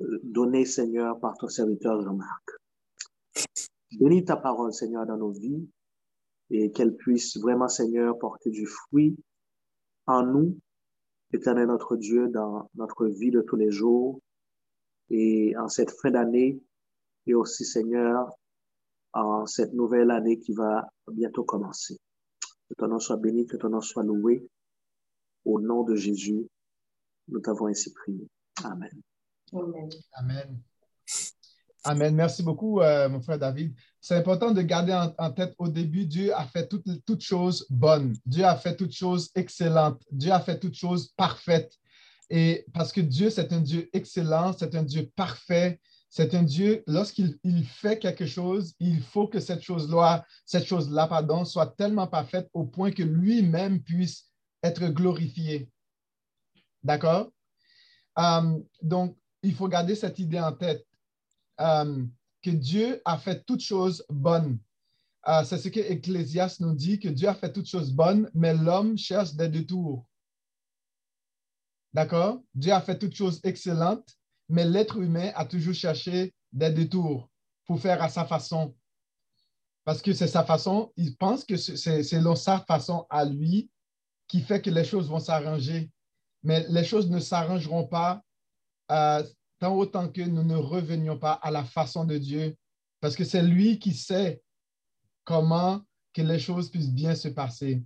euh, 0.00 0.20
donner, 0.22 0.64
Seigneur, 0.64 1.18
par 1.20 1.36
ton 1.36 1.48
serviteur 1.48 2.00
Jean-Marc. 2.00 2.50
Bénis 3.98 4.24
ta 4.24 4.36
parole, 4.36 4.72
Seigneur, 4.72 5.04
dans 5.06 5.16
nos 5.16 5.32
vies 5.32 5.68
et 6.50 6.70
qu'elle 6.72 6.94
puisse 6.96 7.36
vraiment, 7.38 7.68
Seigneur, 7.68 8.18
porter 8.18 8.50
du 8.50 8.66
fruit 8.66 9.16
en 10.06 10.24
nous, 10.24 10.58
éternel 11.32 11.66
notre 11.66 11.96
Dieu, 11.96 12.28
dans 12.28 12.70
notre 12.74 13.06
vie 13.06 13.30
de 13.30 13.40
tous 13.40 13.56
les 13.56 13.70
jours 13.70 14.20
et 15.10 15.56
en 15.56 15.68
cette 15.68 15.90
fin 15.90 16.10
d'année 16.10 16.60
et 17.26 17.34
aussi, 17.34 17.64
Seigneur, 17.64 18.30
en 19.12 19.46
cette 19.46 19.72
nouvelle 19.72 20.10
année 20.10 20.38
qui 20.38 20.52
va 20.52 20.88
bientôt 21.12 21.44
commencer. 21.44 21.98
Que 22.68 22.74
ton 22.74 22.88
nom 22.88 22.98
soit 22.98 23.16
béni, 23.16 23.46
que 23.46 23.56
ton 23.56 23.68
nom 23.68 23.80
soit 23.80 24.04
loué. 24.04 24.48
Au 25.44 25.60
nom 25.60 25.82
de 25.82 25.96
Jésus, 25.96 26.46
nous 27.28 27.40
t'avons 27.40 27.66
ainsi 27.66 27.92
prié. 27.92 28.28
Amen. 28.62 29.02
Amen. 30.12 30.60
Amen. 31.82 32.14
Merci 32.14 32.42
beaucoup, 32.42 32.80
euh, 32.80 33.08
mon 33.08 33.20
frère 33.20 33.38
David. 33.38 33.74
C'est 34.00 34.14
important 34.14 34.52
de 34.52 34.62
garder 34.62 34.92
en, 35.18 35.32
tête 35.32 35.54
au 35.58 35.68
début, 35.68 36.04
Dieu 36.04 36.34
a 36.34 36.44
fait 36.44 36.68
toutes, 36.68 36.86
toutes 37.06 37.22
choses 37.22 37.66
bonnes. 37.70 38.14
Dieu 38.26 38.44
a 38.44 38.56
fait 38.56 38.76
toutes 38.76 38.92
choses 38.92 39.30
excellentes. 39.34 40.02
Dieu 40.12 40.30
a 40.30 40.40
fait 40.40 40.58
toutes 40.58 40.74
choses 40.74 41.08
parfaites. 41.16 41.72
Et 42.30 42.64
parce 42.72 42.92
que 42.92 43.00
Dieu, 43.00 43.28
c'est 43.28 43.52
un 43.52 43.60
Dieu 43.60 43.90
excellent, 43.92 44.52
c'est 44.56 44.74
un 44.76 44.84
Dieu 44.84 45.10
parfait, 45.16 45.80
c'est 46.08 46.34
un 46.34 46.42
Dieu, 46.42 46.82
lorsqu'il 46.86 47.38
fait 47.66 47.98
quelque 47.98 48.26
chose, 48.26 48.74
il 48.80 49.00
faut 49.00 49.28
que 49.28 49.40
cette 49.40 49.62
chose-là, 49.62 50.24
cette 50.44 50.64
chose-là, 50.64 51.06
pardon, 51.06 51.44
soit 51.44 51.68
tellement 51.76 52.06
parfaite 52.06 52.48
au 52.52 52.64
point 52.64 52.90
que 52.90 53.02
lui-même 53.02 53.80
puisse 53.82 54.28
être 54.62 54.88
glorifié. 54.88 55.70
D'accord? 56.82 57.30
Euh, 58.18 58.58
donc, 58.82 59.16
il 59.42 59.54
faut 59.54 59.68
garder 59.68 59.94
cette 59.94 60.18
idée 60.18 60.40
en 60.40 60.52
tête, 60.52 60.84
euh, 61.60 62.04
que 62.42 62.50
Dieu 62.50 63.00
a 63.04 63.18
fait 63.18 63.44
toutes 63.44 63.62
choses 63.62 64.04
bonnes. 64.08 64.58
Euh, 65.28 65.44
c'est 65.44 65.58
ce 65.58 65.68
que 65.68 65.80
Ecclésias 65.80 66.56
nous 66.60 66.74
dit, 66.74 66.98
que 66.98 67.08
Dieu 67.08 67.28
a 67.28 67.34
fait 67.34 67.52
toutes 67.52 67.68
choses 67.68 67.92
bonnes, 67.92 68.30
mais 68.34 68.54
l'homme 68.54 68.96
cherche 68.96 69.34
des 69.34 69.48
détours. 69.48 70.06
D'accord? 71.92 72.40
Dieu 72.54 72.72
a 72.72 72.80
fait 72.80 72.98
toutes 72.98 73.14
choses 73.14 73.40
excellentes, 73.44 74.08
mais 74.48 74.64
l'être 74.64 74.98
humain 74.98 75.32
a 75.34 75.44
toujours 75.44 75.74
cherché 75.74 76.34
des 76.52 76.70
détours 76.70 77.28
pour 77.66 77.80
faire 77.80 78.02
à 78.02 78.08
sa 78.08 78.24
façon. 78.24 78.74
Parce 79.84 80.02
que 80.02 80.12
c'est 80.12 80.28
sa 80.28 80.44
façon, 80.44 80.92
il 80.96 81.16
pense 81.16 81.44
que 81.44 81.56
c'est 81.56 82.02
selon 82.02 82.36
sa 82.36 82.60
façon 82.60 83.06
à 83.10 83.24
lui 83.24 83.70
qui 84.28 84.40
fait 84.40 84.60
que 84.60 84.70
les 84.70 84.84
choses 84.84 85.08
vont 85.08 85.18
s'arranger. 85.18 85.90
Mais 86.42 86.64
les 86.68 86.84
choses 86.84 87.10
ne 87.10 87.18
s'arrangeront 87.18 87.86
pas 87.86 88.22
euh, 88.90 89.22
tant 89.60 89.76
autant 89.76 90.08
que 90.08 90.22
nous 90.22 90.42
ne 90.42 90.56
revenions 90.56 91.18
pas 91.18 91.32
à 91.34 91.50
la 91.50 91.64
façon 91.64 92.04
de 92.04 92.18
Dieu, 92.18 92.56
parce 93.00 93.14
que 93.14 93.24
c'est 93.24 93.42
lui 93.42 93.78
qui 93.78 93.94
sait 93.94 94.42
comment 95.24 95.82
que 96.12 96.22
les 96.22 96.38
choses 96.38 96.70
puissent 96.70 96.92
bien 96.92 97.14
se 97.14 97.28
passer. 97.28 97.82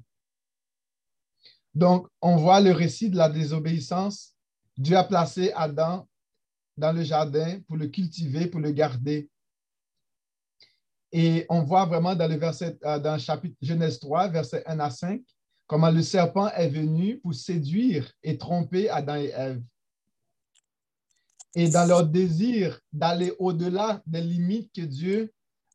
Donc, 1.74 2.06
on 2.20 2.36
voit 2.36 2.60
le 2.60 2.72
récit 2.72 3.10
de 3.10 3.16
la 3.16 3.28
désobéissance. 3.28 4.34
Dieu 4.76 4.96
a 4.96 5.04
placé 5.04 5.52
Adam 5.54 6.06
dans 6.76 6.92
le 6.92 7.02
jardin 7.02 7.60
pour 7.66 7.76
le 7.76 7.88
cultiver, 7.88 8.46
pour 8.46 8.60
le 8.60 8.70
garder. 8.70 9.28
Et 11.12 11.46
on 11.48 11.62
voit 11.62 11.84
vraiment 11.84 12.14
dans 12.14 12.28
le 12.28 12.36
verset, 12.36 12.76
euh, 12.84 12.98
dans 12.98 13.14
le 13.14 13.20
chapitre 13.20 13.56
Genèse 13.62 14.00
3, 14.00 14.28
verset 14.28 14.64
1 14.66 14.80
à 14.80 14.90
5, 14.90 15.22
comment 15.66 15.90
le 15.90 16.02
serpent 16.02 16.48
est 16.50 16.68
venu 16.68 17.18
pour 17.20 17.34
séduire 17.34 18.10
et 18.22 18.36
tromper 18.36 18.88
Adam 18.88 19.16
et 19.16 19.32
Ève. 19.34 19.62
Et 21.54 21.68
dans 21.68 21.86
leur 21.86 22.04
désir 22.04 22.80
d'aller 22.92 23.32
au-delà 23.38 24.02
des 24.06 24.20
limites 24.20 24.72
que 24.74 24.80
Dieu 24.80 25.32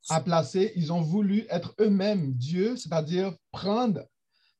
a 0.09 0.19
placées, 0.19 0.73
ils 0.75 0.91
ont 0.91 1.01
voulu 1.01 1.45
être 1.49 1.73
eux-mêmes 1.79 2.33
Dieu, 2.33 2.75
c'est-à-dire 2.75 3.33
prendre, 3.51 4.05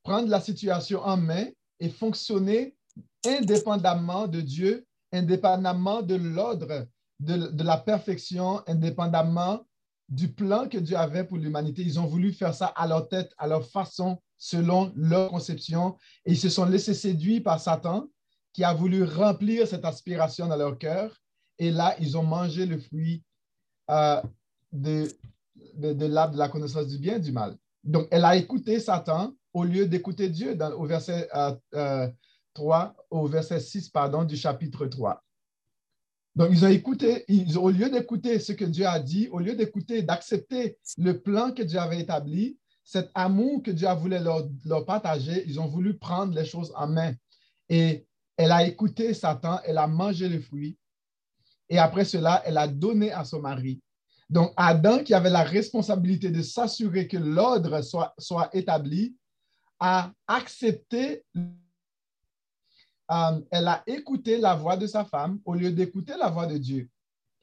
prendre 0.09 0.27
la 0.27 0.41
situation 0.41 1.01
en 1.05 1.17
main 1.17 1.45
et 1.79 1.87
fonctionner 1.87 2.75
indépendamment 3.23 4.25
de 4.25 4.41
Dieu, 4.41 4.87
indépendamment 5.11 6.01
de 6.01 6.15
l'ordre, 6.15 6.87
de, 7.19 7.63
la 7.63 7.77
perfection, 7.77 8.63
indépendamment 8.65 9.67
du 10.07 10.27
plan 10.33 10.67
que 10.67 10.79
Dieu 10.79 10.97
avait 10.97 11.25
pour 11.25 11.37
l'humanité. 11.37 11.83
Ils 11.83 11.99
ont 11.99 12.07
voulu 12.07 12.33
faire 12.33 12.55
ça 12.55 12.65
à 12.75 12.87
leur 12.87 13.07
tête, 13.07 13.31
à 13.37 13.45
leur 13.45 13.63
façon, 13.69 14.19
selon 14.35 14.91
leur 14.95 15.29
conception, 15.29 15.95
et 16.25 16.31
ils 16.31 16.39
se 16.39 16.49
sont 16.49 16.65
laissés 16.65 16.95
séduire 16.95 17.43
par 17.43 17.59
Satan 17.59 18.07
qui 18.53 18.63
a 18.63 18.73
voulu 18.73 19.03
remplir 19.03 19.67
cette 19.67 19.85
aspiration 19.85 20.47
dans 20.47 20.57
leur 20.57 20.79
cœur. 20.79 21.15
Et 21.59 21.69
là, 21.69 21.95
ils 21.99 22.17
ont 22.17 22.23
mangé 22.23 22.65
le 22.65 22.79
fruit 22.79 23.21
euh, 23.91 24.19
de, 24.71 25.07
de, 25.75 26.05
l'arbre 26.07 26.33
de 26.33 26.39
la 26.39 26.49
connaissance 26.49 26.87
du 26.87 26.97
bien 26.97 27.17
et 27.17 27.19
du 27.19 27.31
mal. 27.31 27.55
Donc, 27.83 28.07
elle 28.09 28.25
a 28.25 28.35
écouté 28.35 28.79
Satan 28.79 29.35
au 29.53 29.63
lieu 29.63 29.87
d'écouter 29.87 30.29
Dieu 30.29 30.55
dans, 30.55 30.71
au 30.73 30.85
verset 30.85 31.27
3, 31.29 31.59
euh, 31.75 32.07
euh, 32.55 32.85
au 33.09 33.27
verset 33.27 33.59
6 33.59 33.89
pardon, 33.89 34.23
du 34.23 34.35
chapitre 34.35 34.85
3. 34.85 35.23
Donc, 36.35 36.49
ils 36.51 36.63
ont 36.63 36.69
écouté, 36.69 37.25
au 37.57 37.69
lieu 37.69 37.89
d'écouter 37.89 38.39
ce 38.39 38.53
que 38.53 38.65
Dieu 38.65 38.85
a 38.85 38.99
dit, 38.99 39.27
au 39.29 39.39
lieu 39.39 39.55
d'écouter, 39.55 40.03
d'accepter 40.03 40.77
le 40.97 41.19
plan 41.19 41.51
que 41.51 41.63
Dieu 41.63 41.79
avait 41.79 41.99
établi, 41.99 42.57
cet 42.83 43.11
amour 43.13 43.61
que 43.63 43.71
Dieu 43.71 43.87
voulu 43.89 44.17
leur, 44.19 44.47
leur, 44.65 44.85
partager, 44.85 45.43
ils 45.47 45.59
ont 45.59 45.67
voulu 45.67 45.97
prendre 45.97 46.33
les 46.33 46.45
choses 46.45 46.71
en 46.75 46.87
main. 46.87 47.13
Et 47.67 48.07
elle 48.37 48.51
a 48.51 48.65
écouté 48.65 49.13
Satan, 49.13 49.59
elle 49.65 49.77
a 49.77 49.87
mangé 49.87 50.29
le 50.29 50.39
fruit, 50.39 50.77
et 51.69 51.77
après 51.77 52.05
cela, 52.05 52.41
elle 52.45 52.57
a 52.57 52.67
donné 52.67 53.11
à 53.11 53.23
son 53.23 53.41
mari. 53.41 53.81
Donc, 54.29 54.53
Adam, 54.57 55.03
qui 55.03 55.13
avait 55.13 55.29
la 55.29 55.43
responsabilité 55.43 56.29
de 56.29 56.41
s'assurer 56.41 57.07
que 57.07 57.17
l'ordre 57.17 57.81
soit, 57.81 58.13
soit 58.17 58.49
établi, 58.55 59.15
a 59.79 60.11
accepté, 60.27 61.25
euh, 63.11 63.41
elle 63.51 63.67
a 63.67 63.83
écouté 63.87 64.37
la 64.37 64.55
voix 64.55 64.77
de 64.77 64.87
sa 64.87 65.05
femme 65.05 65.39
au 65.45 65.55
lieu 65.55 65.71
d'écouter 65.71 66.15
la 66.17 66.29
voix 66.29 66.47
de 66.47 66.57
Dieu. 66.57 66.89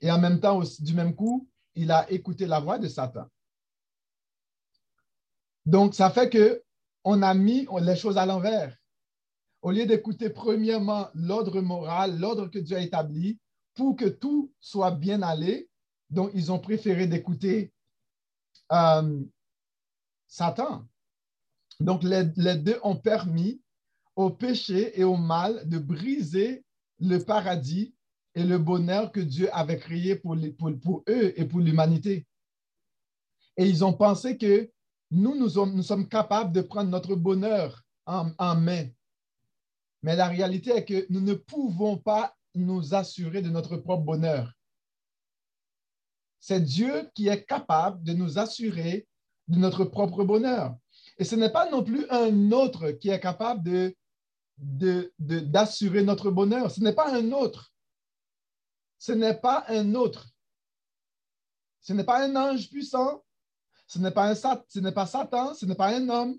Et 0.00 0.10
en 0.10 0.20
même 0.20 0.40
temps, 0.40 0.62
du 0.80 0.94
même 0.94 1.14
coup, 1.14 1.48
il 1.74 1.90
a 1.90 2.10
écouté 2.10 2.46
la 2.46 2.60
voix 2.60 2.78
de 2.78 2.88
Satan. 2.88 3.26
Donc, 5.64 5.94
ça 5.94 6.10
fait 6.10 6.30
que 6.30 6.62
on 7.04 7.22
a 7.22 7.34
mis 7.34 7.66
les 7.80 7.96
choses 7.96 8.18
à 8.18 8.26
l'envers 8.26 8.76
au 9.66 9.72
lieu 9.72 9.84
d'écouter 9.84 10.30
premièrement 10.30 11.08
l'ordre 11.14 11.60
moral, 11.60 12.20
l'ordre 12.20 12.46
que 12.46 12.60
Dieu 12.60 12.76
a 12.76 12.80
établi, 12.80 13.40
pour 13.74 13.96
que 13.96 14.04
tout 14.04 14.52
soit 14.60 14.92
bien 14.92 15.22
allé, 15.22 15.68
donc 16.08 16.30
ils 16.34 16.52
ont 16.52 16.60
préféré 16.60 17.08
d'écouter 17.08 17.72
euh, 18.70 19.20
Satan. 20.28 20.86
Donc 21.80 22.02
les, 22.02 22.24
deux 22.24 22.78
ont 22.82 22.96
permis 22.96 23.60
au 24.14 24.30
péché 24.30 24.98
et 24.98 25.04
au 25.04 25.16
mal 25.16 25.68
de 25.68 25.78
briser 25.78 26.64
le 26.98 27.18
paradis 27.18 27.94
et 28.34 28.44
le 28.44 28.58
bonheur 28.58 29.12
que 29.12 29.20
Dieu 29.20 29.48
avait 29.54 29.78
créé 29.78 30.16
pour, 30.16 30.36
pour, 30.82 31.02
eux 31.08 31.38
et 31.38 31.44
pour 31.44 31.60
l'humanité. 31.60 32.26
Et 33.56 33.66
ils 33.66 33.84
ont 33.84 33.92
pensé 33.92 34.36
que 34.36 34.70
nous, 35.10 35.34
nous 35.36 35.48
sommes, 35.48 36.08
capables 36.08 36.52
de 36.52 36.62
prendre 36.62 36.90
notre 36.90 37.14
bonheur 37.14 37.82
en 38.06 38.54
main 38.56 38.86
mais 40.06 40.14
la 40.14 40.28
réalité 40.28 40.70
est 40.70 40.84
que 40.84 41.04
nous 41.10 41.20
ne 41.20 41.34
pouvons 41.34 41.96
pas 41.96 42.36
nous 42.54 42.94
assurer 42.94 43.42
de 43.42 43.50
notre 43.50 43.76
propre 43.76 44.04
bonheur. 44.04 44.52
C'est 46.38 46.60
Dieu 46.60 47.10
qui 47.12 47.26
est 47.26 47.44
capable 47.44 48.04
de 48.04 48.12
nous 48.12 48.38
assurer 48.38 49.08
de 49.48 49.58
notre 49.58 49.84
propre 49.84 50.22
bonheur. 50.22 50.76
Et 51.18 51.24
ce 51.24 51.34
n'est 51.34 51.52
pas 51.52 51.70
non 51.70 51.82
plus 51.82 52.06
un 52.10 52.52
autre 52.52 52.90
qui 52.92 53.08
est 53.08 53.20
capable 53.20 53.62
de, 54.58 55.12
d'assurer 55.18 56.02
notre 56.02 56.30
bonheur. 56.30 56.70
Ce 56.70 56.80
n'est 56.80 56.92
pas 56.92 57.14
un 57.14 57.32
autre. 57.32 57.72
Ce 58.98 59.12
n'est 59.12 59.38
pas 59.38 59.64
un 59.68 59.94
autre. 59.94 60.28
Ce 61.80 61.92
n'est 61.92 62.04
pas 62.04 62.24
un 62.24 62.36
ange 62.36 62.68
puissant. 62.68 63.24
Ce 63.86 63.98
n'est 63.98 64.10
pas, 64.10 64.34
pas 64.34 65.06
Satan. 65.06 65.54
Ce 65.54 65.64
n'est 65.64 65.74
pas 65.74 65.94
un 65.94 66.08
homme. 66.08 66.36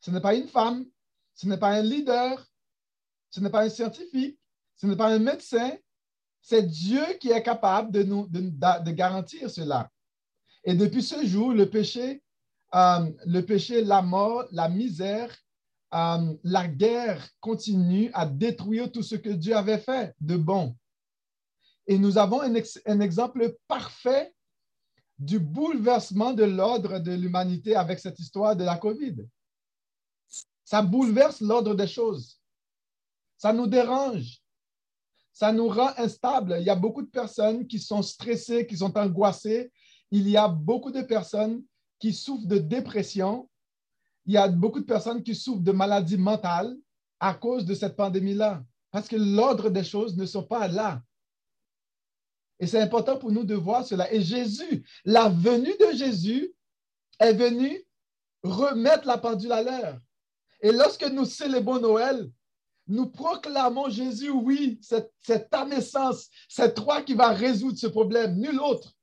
Ce 0.00 0.10
n'est 0.10 0.20
pas 0.20 0.34
une 0.34 0.48
femme. 0.48 0.84
Ce 1.34 1.46
n'est 1.46 1.58
pas 1.58 1.70
un 1.70 1.82
leader. 1.82 2.44
Ce 3.30 3.40
n'est 3.40 3.50
pas 3.50 3.62
un 3.62 3.68
scientifique, 3.68 4.38
Ce 4.76 4.86
n'est 4.86 4.96
pas 4.96 5.08
un 5.08 5.18
médecin, 5.18 5.76
c'est 6.40 6.62
Dieu 6.62 7.04
qui 7.20 7.30
est 7.30 7.42
capable 7.42 7.90
de, 7.92 8.02
nous, 8.02 8.26
de, 8.28 8.90
garantir 8.90 9.50
cela. 9.50 9.90
Et 10.64 10.74
depuis 10.74 11.02
ce 11.02 11.26
jour, 11.26 11.52
le 11.52 11.68
péché, 11.68 12.22
euh, 12.74 13.10
le 13.26 13.40
péché, 13.40 13.82
la 13.82 14.02
mort, 14.02 14.44
la 14.52 14.68
misère, 14.68 15.34
euh, 15.94 16.34
la 16.44 16.68
guerre 16.68 17.26
continue 17.40 18.10
à 18.12 18.26
détruire 18.26 18.92
tout 18.92 19.02
ce 19.02 19.14
que 19.14 19.30
Dieu 19.30 19.56
avait 19.56 19.78
fait 19.78 20.14
de 20.20 20.36
bon. 20.36 20.76
Et 21.86 21.98
nous 21.98 22.18
avons 22.18 22.42
un, 22.42 22.52
un 22.86 23.00
exemple 23.00 23.56
parfait 23.66 24.34
du 25.18 25.38
bouleversement 25.38 26.32
de 26.32 26.44
l'ordre 26.44 26.98
de 26.98 27.12
l'humanité 27.12 27.74
avec 27.74 27.98
cette 27.98 28.18
histoire 28.18 28.54
de 28.54 28.64
la 28.64 28.76
COVID. 28.76 29.26
Ça 30.64 30.82
bouleverse 30.82 31.40
l'ordre 31.40 31.74
des 31.74 31.88
choses. 31.88 32.38
Ça 33.38 33.52
nous 33.52 33.66
dérange. 33.66 34.42
Ça 35.32 35.52
nous 35.52 35.68
rend 35.68 35.92
instables. 35.96 36.56
Il 36.60 36.66
y 36.66 36.70
a 36.70 36.76
beaucoup 36.76 37.02
de 37.02 37.10
personnes 37.10 37.66
qui 37.66 37.78
sont 37.78 38.02
stressées, 38.02 38.66
qui 38.66 38.76
sont 38.76 38.96
angoissées. 38.98 39.72
Il 40.10 40.28
y 40.28 40.36
a 40.36 40.48
beaucoup 40.48 40.90
de 40.90 41.02
personnes 41.02 41.62
qui 41.98 42.12
souffrent 42.12 42.46
de 42.46 42.58
dépression. 42.58 43.48
Il 44.26 44.34
y 44.34 44.36
a 44.36 44.48
beaucoup 44.48 44.80
de 44.80 44.84
personnes 44.84 45.22
qui 45.22 45.34
souffrent 45.34 45.62
de 45.62 45.72
maladies 45.72 46.18
mentales 46.18 46.76
à 47.20 47.34
cause 47.34 47.64
de 47.64 47.74
cette 47.74 47.96
pandémie-là. 47.96 48.62
Parce 48.90 49.08
que 49.08 49.16
l'ordre 49.16 49.70
des 49.70 49.84
choses 49.84 50.16
ne 50.16 50.26
sont 50.26 50.44
pas 50.44 50.68
là. 50.68 51.02
Et 52.60 52.66
c'est 52.66 52.80
important 52.80 53.18
pour 53.18 53.30
nous 53.30 53.44
de 53.44 53.54
voir 53.54 53.84
cela. 53.84 54.12
Et 54.12 54.20
Jésus, 54.20 54.84
la 55.04 55.28
venue 55.28 55.74
de 55.78 55.96
Jésus 55.96 56.52
est 57.20 57.32
venue 57.32 57.84
remettre 58.42 59.06
la 59.06 59.18
pendule 59.18 59.52
à 59.52 59.62
l'heure. 59.62 59.98
Et 60.60 60.72
lorsque 60.72 61.06
nous 61.08 61.24
célébrons 61.24 61.80
Noël, 61.80 62.30
nous 62.86 63.06
proclamons 63.10 63.90
Jésus, 63.90 64.30
oui, 64.30 64.80
c'est 64.80 65.50
ta 65.50 65.64
naissance, 65.64 66.28
c'est 66.48 66.74
toi 66.74 67.02
qui 67.02 67.14
vas 67.14 67.32
résoudre 67.32 67.78
ce 67.78 67.86
problème, 67.86 68.36
nul 68.38 68.58
autre. 68.60 68.96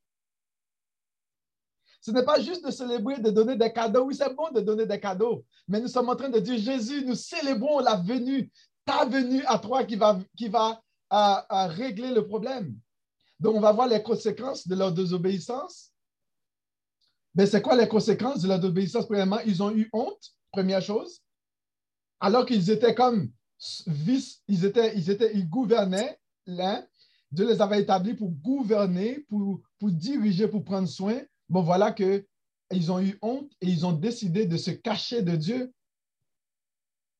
Ce 2.05 2.11
n'est 2.11 2.23
pas 2.23 2.39
juste 2.39 2.63
de 2.63 2.69
célébrer, 2.69 3.17
de 3.17 3.31
donner 3.31 3.55
des 3.55 3.73
cadeaux. 3.73 4.03
Oui, 4.03 4.15
c'est 4.15 4.31
bon 4.35 4.51
de 4.51 4.61
donner 4.61 4.85
des 4.85 4.99
cadeaux, 4.99 5.43
mais 5.67 5.81
nous 5.81 5.87
sommes 5.87 6.07
en 6.09 6.15
train 6.15 6.29
de 6.29 6.39
dire, 6.39 6.57
Jésus, 6.59 7.03
nous 7.03 7.15
célébrons 7.15 7.79
la 7.79 7.95
venue, 7.95 8.51
ta 8.85 9.05
venue 9.05 9.43
à 9.45 9.57
toi 9.57 9.83
qui 9.83 9.95
va, 9.95 10.19
qui 10.37 10.47
va 10.47 10.79
régler 11.09 12.11
le 12.11 12.27
problème. 12.27 12.75
Donc, 13.39 13.55
on 13.55 13.59
va 13.59 13.71
voir 13.71 13.87
les 13.87 14.03
conséquences 14.03 14.67
de 14.67 14.75
leur 14.75 14.91
désobéissance. 14.91 15.93
Mais 17.33 17.47
c'est 17.47 17.63
quoi 17.63 17.75
les 17.75 17.87
conséquences 17.87 18.43
de 18.43 18.49
leur 18.49 18.59
désobéissance? 18.59 19.07
Premièrement, 19.07 19.39
ils 19.39 19.63
ont 19.63 19.71
eu 19.71 19.89
honte, 19.91 20.35
première 20.51 20.83
chose 20.83 21.21
alors 22.19 22.45
qu'ils 22.45 22.69
étaient 22.71 22.95
comme 22.95 23.31
vice, 23.87 24.41
ils, 24.47 24.63
étaient, 24.65 24.95
ils, 24.95 25.09
étaient, 25.09 25.31
ils 25.35 25.49
gouvernaient 25.49 26.19
l'un, 26.45 26.85
Dieu 27.31 27.47
les 27.47 27.61
avait 27.61 27.81
établis 27.81 28.13
pour 28.13 28.29
gouverner, 28.29 29.25
pour, 29.27 29.61
pour 29.79 29.91
diriger, 29.91 30.47
pour 30.47 30.63
prendre 30.63 30.87
soin. 30.87 31.19
Bon, 31.49 31.61
voilà 31.61 31.91
qu'ils 31.91 32.91
ont 32.91 32.99
eu 32.99 33.17
honte 33.21 33.51
et 33.61 33.67
ils 33.67 33.85
ont 33.85 33.93
décidé 33.93 34.45
de 34.45 34.57
se 34.57 34.71
cacher 34.71 35.21
de 35.21 35.35
Dieu, 35.35 35.73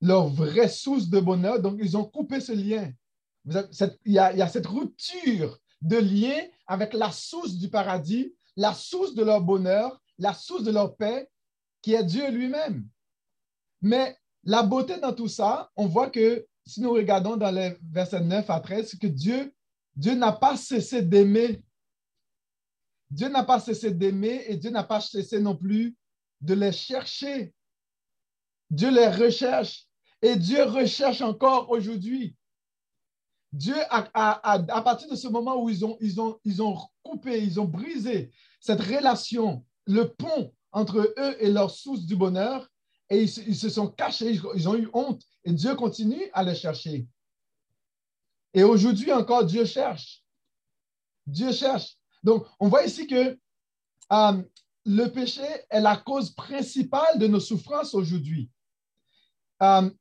leur 0.02 0.28
vraie 0.28 0.70
source 0.70 1.10
de 1.10 1.20
bonheur. 1.20 1.62
Donc, 1.62 1.78
ils 1.80 1.98
ont 1.98 2.06
coupé 2.06 2.40
ce 2.40 2.52
lien. 2.52 2.92
Il 3.46 3.54
y, 4.06 4.18
a, 4.18 4.34
il 4.34 4.40
y 4.40 4.42
a 4.42 4.48
cette 4.48 4.66
rupture 4.66 5.60
de 5.82 5.98
lien 5.98 6.42
avec 6.68 6.94
la 6.94 7.12
source 7.12 7.54
du 7.56 7.70
paradis, 7.70 8.34
la 8.56 8.74
source 8.74 9.14
de 9.14 9.24
leur 9.24 9.42
bonheur, 9.42 10.02
la 10.18 10.34
source 10.34 10.64
de 10.64 10.72
leur 10.72 10.96
paix, 10.96 11.30
qui 11.82 11.94
est 11.94 12.04
Dieu 12.04 12.30
lui-même. 12.32 12.88
Mais 13.82 14.18
la 14.44 14.64
beauté 14.64 15.00
dans 15.00 15.14
tout 15.14 15.28
ça, 15.28 15.72
on 15.76 15.86
voit 15.86 16.10
que 16.10 16.46
si 16.66 16.82
nous 16.82 16.92
regardons 16.92 17.38
dans 17.38 17.52
les 17.52 17.78
versets 17.92 18.22
9 18.22 18.50
à 18.50 18.60
13, 18.60 18.96
que 18.96 19.08
Dieu, 19.08 19.54
Dieu 19.96 20.16
n'a 20.16 20.32
pas 20.32 20.58
cessé 20.58 21.02
d'aimer. 21.02 21.62
Dieu 23.10 23.30
n'a 23.30 23.44
pas 23.44 23.60
cessé 23.60 23.92
d'aimer 23.92 24.44
et 24.48 24.58
Dieu 24.58 24.72
n'a 24.72 24.84
pas 24.84 25.02
cessé 25.02 25.40
non 25.40 25.56
plus 25.56 25.96
de 26.42 26.54
les 26.54 26.72
chercher. 26.72 27.54
Dieu 28.70 28.90
les 28.90 29.08
recherche 29.08 29.88
et 30.22 30.36
Dieu 30.36 30.64
recherche 30.64 31.22
encore 31.22 31.70
aujourd'hui. 31.70 32.36
Dieu, 33.54 33.76
à, 33.90 34.82
partir 34.84 35.10
de 35.10 35.16
ce 35.16 35.28
moment 35.28 35.64
où 35.64 35.70
ils 35.70 35.86
ont, 35.86 35.98
ils, 36.02 36.16
ils 36.44 36.62
coupé, 37.04 37.42
ils 37.42 37.60
ont 37.60 37.66
brisé 37.66 38.32
cette 38.60 38.82
relation, 38.82 39.66
le 39.86 40.14
pont 40.14 40.54
entre 40.72 41.14
eux 41.18 41.38
et 41.40 41.50
leur 41.50 41.72
source 41.72 42.02
du 42.02 42.16
bonheur, 42.16 42.70
et 43.10 43.22
ils, 43.24 43.56
se 43.56 43.70
sont 43.70 43.88
cachés, 43.88 44.40
ils 44.56 44.68
ont 44.68 44.76
eu 44.76 44.90
honte. 44.94 45.22
Et 45.44 45.54
Dieu 45.54 45.76
continue 45.76 46.30
à 46.34 46.44
les 46.44 46.56
chercher. 46.56 47.08
Et 48.54 48.64
aujourd'hui 48.64 49.12
encore, 49.12 49.46
Dieu 49.46 49.66
cherche. 49.66 50.24
Dieu 51.28 51.52
cherche. 51.52 51.98
Donc, 52.26 52.48
on 52.60 52.70
voit 52.70 52.84
ici 52.84 53.06
que 53.06 53.38
euh, 54.12 54.44
le 54.84 55.06
péché 55.10 55.46
est 55.70 55.80
la 55.80 55.96
cause 55.96 56.32
principale 56.32 57.20
de 57.20 57.28
nos 57.28 57.40
souffrances 57.40 57.94
aujourd'hui. 57.94 58.50
Euh, 59.62 59.92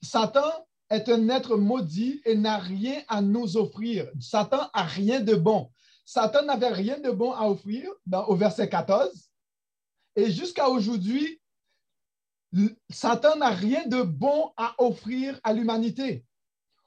Satan 0.00 0.50
est 0.88 1.10
un 1.10 1.28
être 1.28 1.58
maudit 1.58 2.22
et 2.24 2.36
n'a 2.36 2.56
rien 2.56 3.02
à 3.06 3.20
nous 3.20 3.58
offrir. 3.58 4.10
Satan 4.18 4.70
a 4.72 4.82
rien 4.82 5.20
de 5.20 5.34
bon. 5.34 5.70
Satan 6.06 6.42
n'avait 6.46 6.72
rien 6.72 6.98
de 6.98 7.10
bon 7.10 7.32
à 7.32 7.46
offrir 7.46 7.90
au 8.28 8.34
verset 8.34 8.70
14. 8.70 9.28
Et 10.16 10.30
jusqu'à 10.30 10.70
aujourd'hui, 10.70 11.38
Satan 12.88 13.36
n'a 13.36 13.50
rien 13.50 13.86
de 13.86 14.00
bon 14.00 14.52
à 14.56 14.74
offrir 14.78 15.38
à 15.44 15.52
l'humanité. 15.52 16.24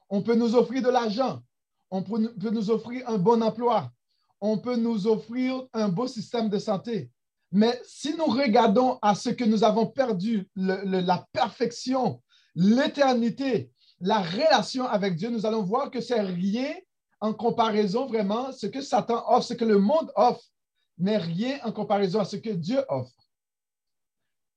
On 0.09 0.23
peut 0.23 0.35
nous 0.35 0.55
offrir 0.55 0.81
de 0.81 0.89
l'argent, 0.89 1.43
on 1.91 2.01
peut 2.01 2.49
nous 2.49 2.69
offrir 2.71 3.07
un 3.07 3.17
bon 3.19 3.41
emploi, 3.43 3.91
on 4.51 4.57
peut 4.59 4.75
nous 4.75 5.07
offrir 5.07 5.65
un 5.73 5.89
beau 5.89 6.07
système 6.07 6.49
de 6.49 6.59
santé. 6.59 7.09
Mais 7.51 7.79
si 7.85 8.15
nous 8.15 8.25
regardons 8.25 8.99
à 9.01 9.15
ce 9.15 9.29
que 9.29 9.43
nous 9.43 9.63
avons 9.63 9.87
perdu, 9.87 10.49
la 10.55 11.25
perfection, 11.31 12.21
l'éternité, 12.53 13.71
la 13.99 14.21
relation 14.21 14.85
avec 14.85 15.15
Dieu, 15.15 15.29
nous 15.29 15.45
allons 15.45 15.63
voir 15.63 15.89
que 15.89 16.01
c'est 16.01 16.21
rien 16.21 16.73
en 17.21 17.33
comparaison 17.33 18.05
vraiment 18.07 18.51
ce 18.51 18.67
que 18.67 18.81
Satan 18.81 19.23
offre, 19.27 19.47
ce 19.47 19.53
que 19.53 19.65
le 19.65 19.79
monde 19.79 20.11
offre, 20.15 20.43
n'est 20.97 21.17
rien 21.17 21.59
en 21.63 21.71
comparaison 21.71 22.19
à 22.19 22.25
ce 22.25 22.35
que 22.35 22.49
Dieu 22.49 22.83
offre. 22.89 23.11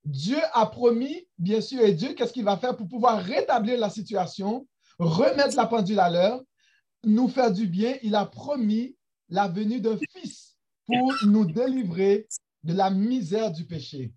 Dieu 0.05 0.39
a 0.53 0.67
promis, 0.67 1.27
bien 1.39 1.61
sûr, 1.61 1.81
et 1.81 1.93
Dieu, 1.93 2.15
qu'est-ce 2.15 2.33
qu'il 2.33 2.45
va 2.45 2.57
faire 2.57 2.77
pour 2.77 2.89
pouvoir 2.89 3.23
rétablir 3.23 3.79
la 3.79 3.91
situation, 3.91 4.67
remettre 4.99 5.57
la 5.57 5.67
pendule 5.67 6.01
à 6.01 6.11
l'heure, 6.11 6.43
nous 7.05 7.29
faire 7.29 7.53
du 7.53 7.67
bien? 7.67 7.97
Il 8.03 8.15
a 8.15 8.27
promis 8.27 8.97
la 9.29 9.49
venue 9.49 9.81
d'un 9.81 9.99
fils 9.99 10.57
pour 10.87 11.13
nous 11.27 11.45
délivrer 11.45 12.27
de 12.63 12.75
la 12.75 12.91
misère 12.91 13.53
du 13.53 13.65
péché. 13.65 14.13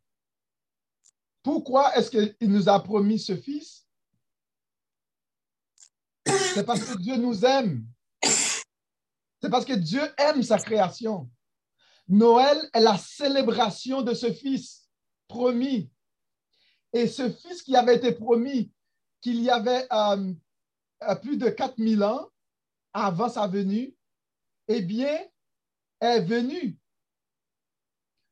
Pourquoi 1.44 1.96
est-ce 1.96 2.12
qu'il 2.12 2.50
nous 2.50 2.70
a 2.70 2.82
promis 2.82 3.20
ce 3.20 3.36
fils? 3.36 3.86
C'est 6.26 6.66
parce 6.66 6.84
que 6.84 6.98
Dieu 6.98 7.18
nous 7.18 7.44
aime. 7.46 7.86
C'est 8.22 9.50
parce 9.50 9.66
que 9.66 9.74
Dieu 9.74 10.02
aime 10.18 10.44
sa 10.44 10.58
création. 10.58 11.30
Noël 12.08 12.58
est 12.74 12.82
la 12.82 12.98
célébration 12.98 14.02
de 14.02 14.14
ce 14.14 14.32
fils 14.32 14.90
promis. 15.28 15.90
Et 16.94 17.08
ce 17.08 17.30
fils 17.30 17.64
qui 17.64 17.76
avait 17.76 17.96
été 17.96 18.12
promis 18.12 18.72
qu'il 19.22 19.42
y 19.42 19.50
avait 19.50 19.88
euh, 19.92 20.34
euh, 21.04 21.16
plus 21.16 21.38
de 21.38 21.50
4000 21.50 22.04
ans 22.04 22.30
avant 22.94 23.30
sa 23.30 23.48
venue, 23.48 23.96
eh 24.78 24.82
bien, 24.82 25.18
est 26.00 26.22
venu 26.22 26.78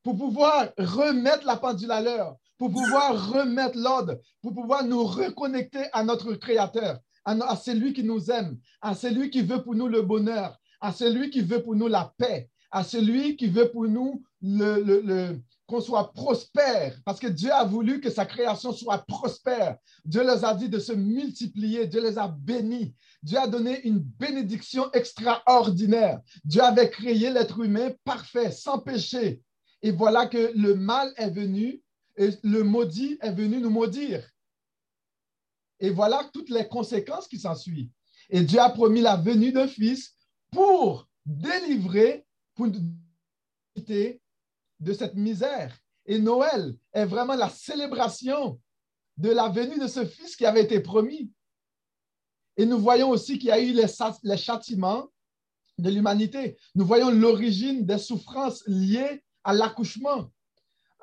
pour 0.04 0.18
pouvoir 0.18 0.70
remettre 0.78 1.46
la 1.46 1.58
pendule 1.58 1.92
à 1.92 2.02
l'heure, 2.02 2.36
pour 2.58 2.72
pouvoir 2.72 3.32
remettre 3.32 3.78
l'ordre, 3.78 4.20
pour 4.42 4.54
pouvoir 4.54 4.84
nous 4.84 5.04
reconnecter 5.04 5.86
à 5.94 6.04
notre 6.04 6.34
Créateur, 6.34 7.00
à, 7.26 7.56
celui 7.56 7.94
qui 7.94 8.04
nous 8.04 8.32
aime, 8.32 8.58
à 8.82 8.96
celui 8.96 9.30
qui 9.30 9.42
veut 9.42 9.62
pour 9.62 9.76
nous 9.76 9.88
le 9.88 10.02
bonheur, 10.02 10.58
à 10.82 10.92
celui 10.92 11.30
qui 11.30 11.42
veut 11.42 11.62
pour 11.62 11.76
nous 11.76 11.88
la 11.88 12.14
paix, 12.18 12.50
à 12.72 12.84
celui 12.84 13.36
qui 13.36 13.48
veut 13.48 13.70
pour 13.72 13.88
nous 13.88 14.24
le, 14.42 14.82
le, 15.02 15.42
qu'on 15.70 15.82
soit 15.82 16.12
prospère, 16.14 17.00
parce 17.06 17.20
que 17.20 17.28
Dieu 17.28 17.52
a 17.52 17.64
voulu 17.64 18.02
que 18.02 18.10
sa 18.10 18.26
création 18.26 18.74
soit 18.74 19.06
prospère. 19.08 19.78
Dieu 20.04 20.24
les 20.24 20.44
a 20.44 20.56
dit 20.56 20.68
de 20.68 20.80
se 20.80 20.94
multiplier, 20.94 21.86
Dieu 21.86 22.02
les 22.02 22.18
a 22.18 22.28
bénis. 22.28 22.96
Dieu 23.22 23.38
a 23.38 23.48
donné 23.48 23.80
une 23.88 24.00
bénédiction 24.00 24.92
extraordinaire. 24.94 26.22
Dieu 26.44 26.64
avait 26.64 26.90
créé 26.90 27.30
l'être 27.30 27.60
humain 27.60 27.92
parfait, 28.04 28.52
sans 28.52 28.80
péché. 28.80 29.44
Et 29.84 29.92
voilà 29.92 30.26
que 30.26 30.52
le 30.56 30.74
mal 30.74 31.14
est 31.18 31.30
venu 31.30 31.84
et 32.18 32.32
le 32.44 32.64
maudit 32.64 33.20
est 33.22 33.32
venu 33.32 33.62
nous 33.62 33.70
maudire. 33.70 34.28
Et 35.80 35.92
voilà 35.92 36.28
toutes 36.34 36.50
les 36.50 36.68
conséquences 36.68 37.28
qui 37.28 37.40
s'ensuivent. 37.40 37.92
Et 38.32 38.42
Dieu 38.42 38.60
a 38.60 38.72
promis 38.72 39.02
la 39.02 39.18
venue 39.18 39.52
d'un 39.52 39.68
fils 39.68 40.16
pour 40.52 41.08
délivrer, 41.26 42.26
pour 42.56 42.70
de 44.80 44.94
cette 44.94 45.16
misère. 45.16 45.78
Et 46.06 46.20
Noël 46.20 46.76
est 46.94 47.06
vraiment 47.06 47.36
la 47.36 47.50
célébration 47.50 48.60
de 49.18 49.30
la 49.30 49.50
venue 49.50 49.78
de 49.78 49.88
ce 49.88 50.06
Fils 50.06 50.36
qui 50.36 50.46
avait 50.46 50.64
été 50.64 50.80
promis. 50.80 51.32
Et 52.58 52.66
nous 52.66 52.80
voyons 52.80 53.10
aussi 53.10 53.38
qu'il 53.38 53.50
y 53.50 53.52
a 53.52 53.60
eu 53.60 53.74
les, 53.74 54.38
châtiments 54.38 55.08
de 55.78 55.90
l'humanité. 55.90 56.58
Nous 56.76 56.86
voyons 56.86 57.12
l'origine 57.12 57.86
des 57.86 57.98
souffrances 57.98 58.64
liées 58.66 59.24
à 59.44 59.54
l'accouchement. 59.54 60.32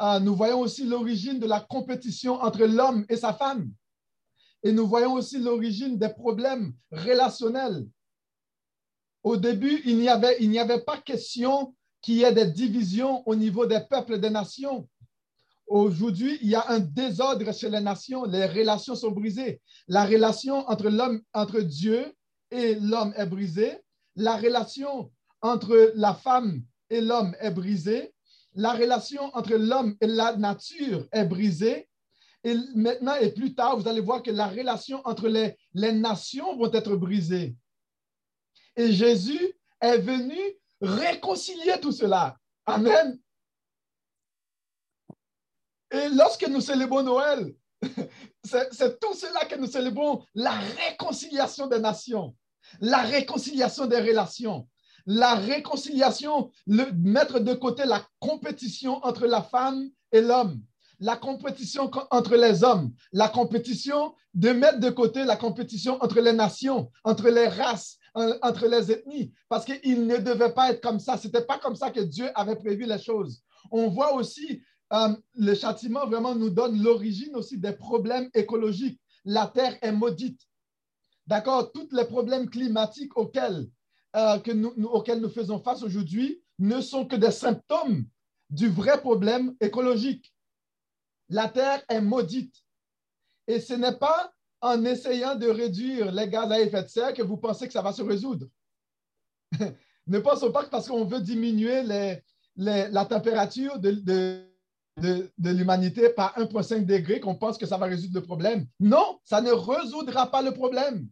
Euh, 0.00 0.18
nous 0.18 0.34
voyons 0.34 0.60
aussi 0.60 0.84
l'origine 0.84 1.38
de 1.38 1.46
la 1.46 1.60
compétition 1.60 2.34
entre 2.34 2.64
l'homme 2.64 3.06
et 3.08 3.16
sa 3.16 3.32
femme. 3.32 3.70
Et 4.62 4.72
nous 4.72 4.86
voyons 4.86 5.12
aussi 5.12 5.38
l'origine 5.38 5.98
des 5.98 6.08
problèmes 6.08 6.74
relationnels. 6.90 7.86
Au 9.22 9.36
début, 9.36 9.82
il 9.84 9.98
n'y 9.98 10.08
avait 10.58 10.80
pas 10.80 10.98
question 10.98 11.75
qu'il 12.06 12.18
y 12.18 12.22
ait 12.22 12.32
des 12.32 12.46
divisions 12.46 13.28
au 13.28 13.34
niveau 13.34 13.66
des 13.66 13.80
peuples 13.80 14.14
et 14.14 14.18
des 14.20 14.30
nations. 14.30 14.88
Aujourd'hui, 15.66 16.38
il 16.40 16.50
y 16.50 16.54
a 16.54 16.64
un 16.70 16.78
désordre 16.78 17.52
chez 17.52 17.68
les 17.68 17.80
nations. 17.80 18.22
Les 18.26 18.46
relations 18.46 18.94
sont 18.94 19.10
brisées. 19.10 19.60
La 19.88 20.04
relation 20.04 20.58
entre 20.68 20.88
l'homme, 20.88 21.20
entre 21.34 21.60
Dieu 21.60 22.14
et 22.52 22.76
l'homme 22.76 23.12
est 23.16 23.26
brisée. 23.26 23.76
La 24.14 24.36
relation 24.36 25.10
entre 25.40 25.94
la 25.96 26.14
femme 26.14 26.62
et 26.90 27.00
l'homme 27.00 27.34
est 27.40 27.50
brisée. 27.50 28.14
La 28.54 28.74
relation 28.74 29.24
entre 29.34 29.56
l'homme 29.56 29.96
et 30.00 30.06
la 30.06 30.36
nature 30.36 31.08
est 31.10 31.24
brisée. 31.24 31.88
Et 32.44 32.54
maintenant 32.76 33.16
et 33.16 33.32
plus 33.32 33.52
tard, 33.52 33.76
vous 33.76 33.88
allez 33.88 34.00
voir 34.00 34.22
que 34.22 34.30
la 34.30 34.46
relation 34.46 35.02
entre 35.04 35.26
les, 35.26 35.56
nations 35.74 36.56
vont 36.56 36.70
être 36.70 36.94
brisées. 36.94 37.56
Et 38.76 38.92
Jésus 38.92 39.54
est 39.80 39.98
venu 39.98 40.38
réconcilier 40.80 41.80
tout 41.80 41.92
cela. 41.92 42.36
Amen. 42.66 43.18
Et 45.90 46.08
lorsque 46.10 46.46
nous 46.48 46.60
célébrons 46.60 47.02
Noël, 47.02 47.54
c'est 48.44 49.00
tout 49.00 49.14
cela 49.14 49.44
que 49.44 49.56
nous 49.56 49.66
célébrons, 49.66 50.24
la 50.34 50.52
réconciliation 50.52 51.66
des 51.66 51.78
nations, 51.78 52.34
la 52.80 53.02
réconciliation 53.02 53.86
des 53.86 54.00
relations, 54.00 54.68
la 55.06 55.34
réconciliation, 55.34 56.50
le, 56.66 56.90
mettre 56.92 57.38
de 57.38 57.54
côté 57.54 57.84
la 57.84 58.04
compétition 58.18 59.04
entre 59.04 59.26
la 59.26 59.42
femme 59.42 59.88
et 60.10 60.20
l'homme, 60.20 60.60
la 60.98 61.16
compétition 61.16 61.90
entre 62.10 62.36
les 62.36 62.64
hommes, 62.64 62.92
la 63.12 63.28
compétition 63.28 64.14
de 64.34 64.50
mettre 64.50 64.80
de 64.80 64.90
côté 64.90 65.24
la 65.24 65.36
compétition 65.36 66.02
entre 66.02 66.20
les 66.20 66.32
nations, 66.32 66.90
entre 67.04 67.28
les 67.28 67.48
races, 67.48 67.98
entre 68.42 68.66
les 68.66 68.90
ethnies, 68.90 69.32
parce 69.48 69.64
qu'il 69.64 70.06
ne 70.06 70.16
devait 70.16 70.52
pas 70.52 70.70
être 70.70 70.80
comme 70.80 71.00
ça. 71.00 71.18
Ce 71.18 71.26
n'était 71.26 71.44
pas 71.44 71.58
comme 71.58 71.76
ça 71.76 71.90
que 71.90 72.00
Dieu 72.00 72.28
avait 72.34 72.56
prévu 72.56 72.86
les 72.86 72.98
choses. 72.98 73.42
On 73.70 73.88
voit 73.88 74.14
aussi 74.14 74.62
euh, 74.92 75.08
le 75.34 75.54
châtiment 75.54 76.06
vraiment 76.06 76.34
nous 76.34 76.50
donne 76.50 76.82
l'origine 76.82 77.34
aussi 77.34 77.58
des 77.58 77.72
problèmes 77.72 78.30
écologiques. 78.34 79.00
La 79.24 79.46
terre 79.46 79.76
est 79.82 79.92
maudite. 79.92 80.40
D'accord? 81.26 81.72
Tous 81.72 81.88
les 81.92 82.04
problèmes 82.04 82.48
climatiques 82.48 83.16
auxquels, 83.16 83.68
euh, 84.14 84.38
que 84.38 84.52
nous, 84.52 84.72
auxquels 84.86 85.20
nous 85.20 85.30
faisons 85.30 85.58
face 85.58 85.82
aujourd'hui 85.82 86.40
ne 86.58 86.80
sont 86.80 87.04
que 87.04 87.16
des 87.16 87.32
symptômes 87.32 88.06
du 88.48 88.68
vrai 88.68 89.00
problème 89.00 89.56
écologique. 89.60 90.32
La 91.28 91.48
terre 91.48 91.82
est 91.88 92.00
maudite. 92.00 92.54
Et 93.48 93.60
ce 93.60 93.74
n'est 93.74 93.96
pas 93.96 94.32
en 94.60 94.84
essayant 94.84 95.34
de 95.34 95.48
réduire 95.48 96.12
les 96.12 96.28
gaz 96.28 96.50
à 96.50 96.60
effet 96.60 96.82
de 96.82 96.88
serre 96.88 97.14
que 97.14 97.22
vous 97.22 97.36
pensez 97.36 97.66
que 97.66 97.72
ça 97.72 97.82
va 97.82 97.92
se 97.92 98.02
résoudre. 98.02 98.46
ne 100.06 100.18
pensons 100.18 100.52
pas 100.52 100.64
que 100.64 100.70
parce 100.70 100.88
qu'on 100.88 101.04
veut 101.04 101.20
diminuer 101.20 101.82
la 102.56 103.04
température 103.04 103.78
de, 103.78 104.42
l'humanité 105.38 106.08
par 106.10 106.36
1,5 106.38 106.84
degré 106.84 107.20
qu'on 107.20 107.34
pense 107.34 107.58
que 107.58 107.66
ça 107.66 107.76
va 107.76 107.86
résoudre 107.86 108.14
le 108.14 108.22
problème. 108.22 108.66
Non, 108.80 109.20
ça 109.24 109.40
ne 109.40 109.50
résoudra 109.50 110.30
pas 110.30 110.42
le 110.42 110.52
problème. 110.52 111.08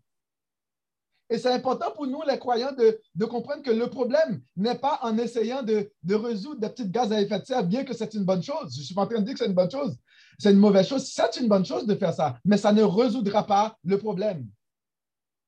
Et 1.30 1.38
c'est 1.38 1.52
important 1.52 1.90
pour 1.92 2.06
nous, 2.06 2.22
les 2.22 2.38
croyants, 2.38 2.72
de, 2.72 3.24
comprendre 3.24 3.62
que 3.62 3.70
le 3.70 3.88
problème 3.88 4.42
n'est 4.56 4.78
pas 4.78 4.98
en 5.02 5.16
essayant 5.16 5.62
de, 5.62 5.90
résoudre 6.10 6.60
des 6.60 6.68
petites 6.68 6.90
gaz 6.90 7.12
à 7.12 7.20
effet 7.20 7.40
de 7.40 7.44
serre, 7.44 7.64
bien 7.64 7.84
que 7.84 7.94
c'est 7.94 8.12
une 8.14 8.24
bonne 8.24 8.42
chose. 8.42 8.74
Je 8.74 8.80
ne 8.80 8.84
suis 8.84 8.94
pas 8.94 9.02
en 9.02 9.06
train 9.06 9.20
de 9.20 9.24
dire 9.24 9.34
que 9.34 9.40
c'est 9.40 9.46
une 9.46 9.54
bonne 9.54 9.70
chose. 9.70 9.96
C'est 10.38 10.52
une 10.52 10.58
mauvaise 10.58 10.86
chose. 10.86 11.06
C'est 11.06 11.40
une 11.40 11.48
bonne 11.48 11.64
chose 11.64 11.86
de 11.86 11.94
faire 11.94 12.12
ça, 12.12 12.38
mais 12.44 12.58
ça 12.58 12.72
ne 12.72 12.82
résoudra 12.82 13.46
pas 13.46 13.78
le 13.84 13.98
problème. 13.98 14.46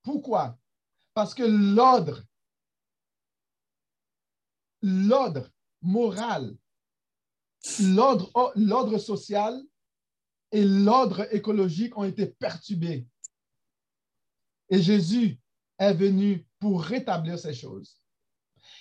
Pourquoi? 0.02 0.56
Parce 1.12 1.34
que 1.34 1.42
l'ordre, 1.42 2.22
l'ordre 4.82 5.50
moral 5.82 6.56
l'ordre 8.54 8.98
social 8.98 9.60
et 10.52 10.64
l'ordre 10.64 11.26
écologique 11.34 11.96
ont 11.98 12.04
été 12.04 12.26
perturbés. 12.26 13.06
Et 14.68 14.80
Jésus 14.80 15.38
est 15.78 15.94
venu 15.94 16.46
pour 16.58 16.82
rétablir 16.82 17.38
ces 17.38 17.54
choses. 17.54 17.96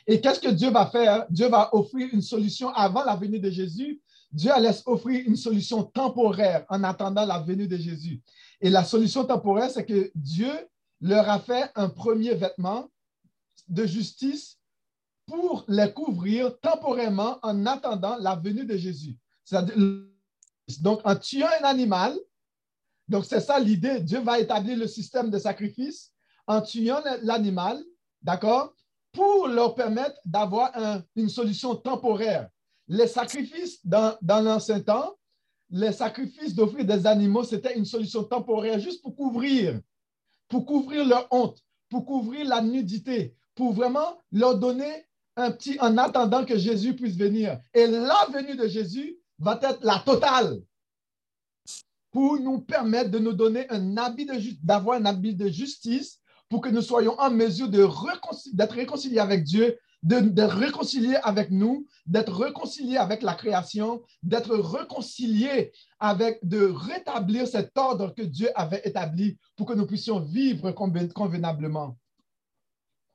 Et 0.07 0.21
qu'est-ce 0.21 0.39
que 0.39 0.49
Dieu 0.49 0.69
va 0.69 0.85
faire? 0.87 1.25
Dieu 1.29 1.49
va 1.49 1.73
offrir 1.73 2.09
une 2.13 2.21
solution 2.21 2.69
avant 2.69 3.03
la 3.03 3.15
venue 3.15 3.39
de 3.39 3.49
Jésus. 3.49 4.01
Dieu 4.31 4.51
laisse 4.59 4.83
offrir 4.85 5.23
une 5.25 5.35
solution 5.35 5.83
temporaire 5.83 6.65
en 6.69 6.83
attendant 6.83 7.25
la 7.25 7.39
venue 7.39 7.67
de 7.67 7.77
Jésus. 7.77 8.21
Et 8.61 8.69
la 8.69 8.83
solution 8.83 9.25
temporaire, 9.25 9.69
c'est 9.69 9.85
que 9.85 10.11
Dieu 10.13 10.51
leur 11.01 11.29
a 11.29 11.39
fait 11.39 11.71
un 11.75 11.89
premier 11.89 12.35
vêtement 12.35 12.89
de 13.67 13.85
justice 13.85 14.57
pour 15.25 15.65
les 15.67 15.91
couvrir 15.91 16.59
temporairement 16.59 17.39
en 17.41 17.65
attendant 17.65 18.17
la 18.17 18.35
venue 18.35 18.65
de 18.65 18.77
Jésus. 18.77 19.17
Donc, 20.81 21.01
en 21.03 21.15
tuant 21.15 21.47
un 21.61 21.65
animal, 21.65 22.15
donc 23.07 23.25
c'est 23.25 23.39
ça 23.39 23.59
l'idée, 23.59 23.99
Dieu 23.99 24.19
va 24.19 24.39
établir 24.39 24.77
le 24.77 24.87
système 24.87 25.29
de 25.29 25.37
sacrifice 25.37 26.11
en 26.47 26.61
tuant 26.61 27.01
l'animal, 27.21 27.83
d'accord, 28.21 28.73
pour 29.11 29.47
leur 29.47 29.75
permettre 29.75 30.19
d'avoir 30.25 30.71
une 31.15 31.29
solution 31.29 31.75
temporaire. 31.75 32.49
Les 32.87 33.07
sacrifices 33.07 33.85
dans, 33.85 34.15
dans 34.21 34.41
l'ancien 34.41 34.79
temps, 34.81 35.15
les 35.69 35.91
sacrifices 35.91 36.53
d'offrir 36.53 36.85
des 36.85 37.07
animaux, 37.07 37.43
c'était 37.43 37.77
une 37.77 37.85
solution 37.85 38.23
temporaire 38.23 38.79
juste 38.79 39.01
pour 39.01 39.15
couvrir, 39.15 39.79
pour 40.47 40.65
couvrir 40.65 41.05
leur 41.05 41.27
honte, 41.31 41.59
pour 41.89 42.05
couvrir 42.05 42.45
la 42.47 42.61
nudité, 42.61 43.35
pour 43.55 43.73
vraiment 43.73 44.21
leur 44.31 44.57
donner 44.57 45.05
un 45.35 45.51
petit 45.51 45.77
en 45.79 45.97
attendant 45.97 46.45
que 46.45 46.57
Jésus 46.57 46.95
puisse 46.95 47.15
venir. 47.15 47.59
Et 47.73 47.87
la 47.87 48.27
venue 48.31 48.55
de 48.55 48.67
Jésus 48.67 49.17
va 49.39 49.59
être 49.61 49.83
la 49.83 49.99
totale 49.99 50.61
pour 52.11 52.39
nous 52.39 52.61
permettre 52.61 53.11
de 53.11 53.19
nous 53.19 53.33
donner 53.33 53.69
un 53.69 53.97
habit 53.97 54.25
de 54.25 54.33
d'avoir 54.63 54.97
un 54.97 55.05
habit 55.05 55.35
de 55.35 55.49
justice 55.49 56.21
pour 56.49 56.61
que 56.61 56.69
nous 56.69 56.81
soyons 56.81 57.19
en 57.19 57.31
mesure 57.31 57.69
d'être 57.69 58.73
réconciliés 58.73 59.19
avec 59.19 59.43
Dieu, 59.43 59.77
d'être 60.03 60.55
réconciliés 60.55 61.17
avec 61.23 61.49
nous, 61.49 61.87
d'être 62.05 62.33
réconciliés 62.33 62.97
avec 62.97 63.23
la 63.23 63.33
création, 63.33 64.03
d'être 64.21 64.55
réconciliés 64.55 65.71
avec, 65.99 66.39
de 66.47 66.65
rétablir 66.65 67.47
cet 67.47 67.75
ordre 67.77 68.13
que 68.13 68.21
Dieu 68.21 68.49
avait 68.55 68.81
établi 68.85 69.37
pour 69.55 69.65
que 69.65 69.73
nous 69.73 69.87
puissions 69.87 70.19
vivre 70.19 70.71
convenablement. 70.71 71.97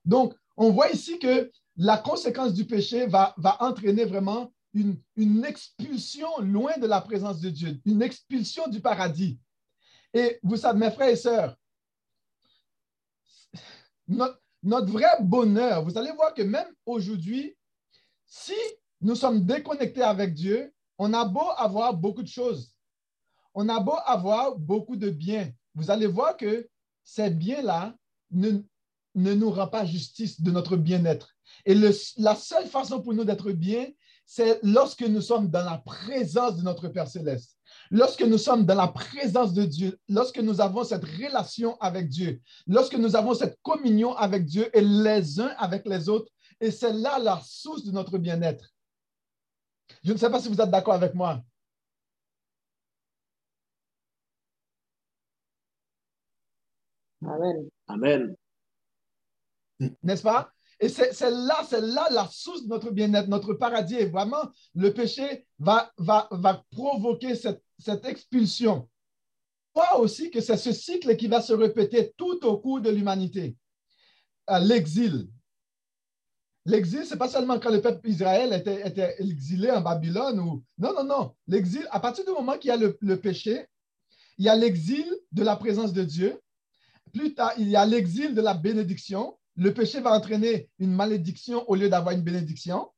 Donc, 0.05 0.35
on 0.57 0.71
voit 0.71 0.91
ici 0.91 1.19
que 1.19 1.51
la 1.77 1.97
conséquence 1.97 2.53
du 2.53 2.65
péché 2.65 3.07
va, 3.07 3.35
entraîner 3.61 4.05
vraiment 4.05 4.53
une, 4.75 5.45
expulsion 5.45 6.29
loin 6.41 6.77
de 6.79 6.87
la 6.87 7.01
présence 7.01 7.41
de 7.41 7.51
Dieu, 7.51 7.81
une 7.87 8.03
expulsion 8.03 8.67
du 8.69 8.81
paradis. 8.81 9.39
Et 10.13 10.41
vous 10.43 10.57
savez, 10.57 10.79
mes 10.79 10.91
frères 10.91 11.09
et 11.09 11.17
sœurs, 11.17 11.57
notre, 14.11 14.93
vrai 14.93 15.09
bonheur, 15.21 15.85
vous 15.85 15.97
allez 15.97 16.13
voir 16.13 16.35
que 16.35 16.43
même 16.43 16.67
aujourd'hui, 16.85 17.57
si 18.27 18.55
nous 19.01 19.15
sommes 19.15 19.45
déconnectés 19.45 20.03
avec 20.03 20.35
Dieu, 20.35 20.73
on 20.99 21.13
a 21.15 21.25
beau 21.25 21.49
avoir 21.57 21.95
beaucoup 21.95 22.23
de 22.23 22.29
choses, 22.29 22.75
on 23.55 23.69
a 23.69 23.81
beau 23.81 23.97
avoir 24.05 24.57
beaucoup 24.57 24.97
de 24.97 25.11
biens, 25.11 25.51
vous 25.75 25.91
allez 25.91 26.07
voir 26.07 26.37
que 26.37 26.69
ces 27.03 27.31
biens-là 27.31 27.95
ne, 28.31 28.63
ne 29.15 29.35
nous 29.35 29.51
rend 29.51 29.69
pas 29.69 29.85
justice 29.85 30.41
de 30.41 30.51
notre 30.51 30.77
bien-être. 30.77 31.35
Et 31.65 31.75
la 31.75 32.35
seule 32.35 32.67
façon 32.67 33.01
pour 33.01 33.15
nous 33.15 33.25
d'être 33.25 33.51
bien, 33.53 33.87
c'est 34.25 34.61
lorsque 34.63 35.03
nous 35.03 35.21
sommes 35.21 35.49
dans 35.49 35.65
la 35.65 35.79
présence 35.79 36.57
de 36.57 36.63
notre 36.63 36.89
Père 36.89 37.09
céleste. 37.09 37.57
Lorsque 37.91 38.23
nous 38.23 38.39
sommes 38.39 38.65
dans 38.65 38.77
la 38.77 38.89
présence 38.89 39.53
de 39.53 39.65
Dieu, 39.65 39.99
lorsque 40.09 40.39
nous 40.39 40.61
avons 40.61 40.85
cette 40.85 41.05
relation 41.05 41.77
avec 41.81 42.09
Dieu, 42.09 42.41
lorsque 42.67 42.95
nous 42.95 43.17
avons 43.17 43.35
cette 43.35 43.59
communion 43.63 44.15
avec 44.17 44.45
Dieu 44.45 44.71
et 44.77 44.81
les 44.81 45.41
uns 45.41 45.53
avec 45.59 45.87
les 45.87 46.09
autres, 46.09 46.31
et 46.61 46.71
c'est 46.71 46.93
là 46.93 47.19
la 47.19 47.41
source 47.45 47.85
de 47.85 47.91
notre 47.91 48.19
bien-être. 48.19 48.71
Je 50.05 50.13
ne 50.13 50.19
sais 50.19 50.31
pas 50.31 50.41
si 50.41 50.49
vous 50.49 50.61
êtes 50.61 50.71
d'accord 50.71 50.95
avec 50.95 51.15
moi. 51.15 51.43
Amen. 57.23 57.69
Amen. 57.89 58.37
N'est-ce 60.03 60.23
pas? 60.23 60.53
Et 60.81 60.89
c'est 60.89 61.31
là, 61.31 61.63
c'est 61.69 61.83
là 61.83 62.09
la 62.11 62.27
source 62.29 62.65
de 62.65 62.69
notre 62.69 62.91
bien-être, 62.91 63.29
notre 63.29 63.53
paradis. 63.53 63.97
Et 63.97 64.07
vraiment, 64.07 64.51
le 64.75 64.93
péché 64.95 65.47
va, 65.59 65.93
va, 65.99 66.27
va 66.31 66.65
provoquer 66.71 67.35
cette, 67.35 68.05
expulsion. 68.07 68.89
voit 69.75 69.99
aussi 69.99 70.31
que 70.31 70.41
c'est 70.41 70.57
ce 70.57 70.73
cycle 70.73 71.17
qui 71.17 71.29
va 71.29 71.43
se 71.43 71.53
répéter 71.53 72.15
tout 72.17 72.45
au 72.47 72.59
cours 72.59 72.81
de 72.81 72.89
l'humanité. 72.89 73.57
L'exil. 74.63 75.29
L'exil, 76.65 77.05
ce 77.05 77.13
n'est 77.13 77.19
pas 77.19 77.29
seulement 77.29 77.59
quand 77.61 77.71
le 77.71 77.83
peuple 77.83 78.09
Israël 78.09 78.53
était, 78.55 78.87
était, 78.87 79.17
exilé 79.19 79.71
en 79.71 79.83
Babylone. 79.83 80.41
Ou... 80.41 80.65
Non, 80.79 80.95
non, 80.95 81.05
non. 81.05 81.35
L'exil, 81.47 81.87
à 81.91 82.01
partir 82.01 82.25
du 82.25 82.33
moment 82.33 82.57
qu'il 82.57 82.69
y 82.69 82.73
a 82.73 82.77
le 82.77 83.21
péché, 83.21 83.67
il 84.39 84.47
y 84.47 84.49
a 84.49 84.57
l'exil 84.57 85.07
de 85.33 85.43
la 85.43 85.57
présence 85.57 85.93
de 85.93 86.03
Dieu. 86.03 86.41
Plus 87.13 87.35
tard, 87.35 87.53
il 87.59 87.69
y 87.69 87.77
a 87.77 87.85
l'exil 87.85 88.35
de 88.35 88.41
la 88.41 88.55
bénédiction. 88.55 89.37
Le 89.57 89.75
péché 89.75 90.01
va 90.01 90.13
entraîner 90.13 90.71
une 90.79 90.93
malédiction 90.93 91.69
au 91.69 91.75
lieu 91.75 91.89
d'avoir 91.89 92.15
une 92.15 92.23
bénédiction. 92.23 92.89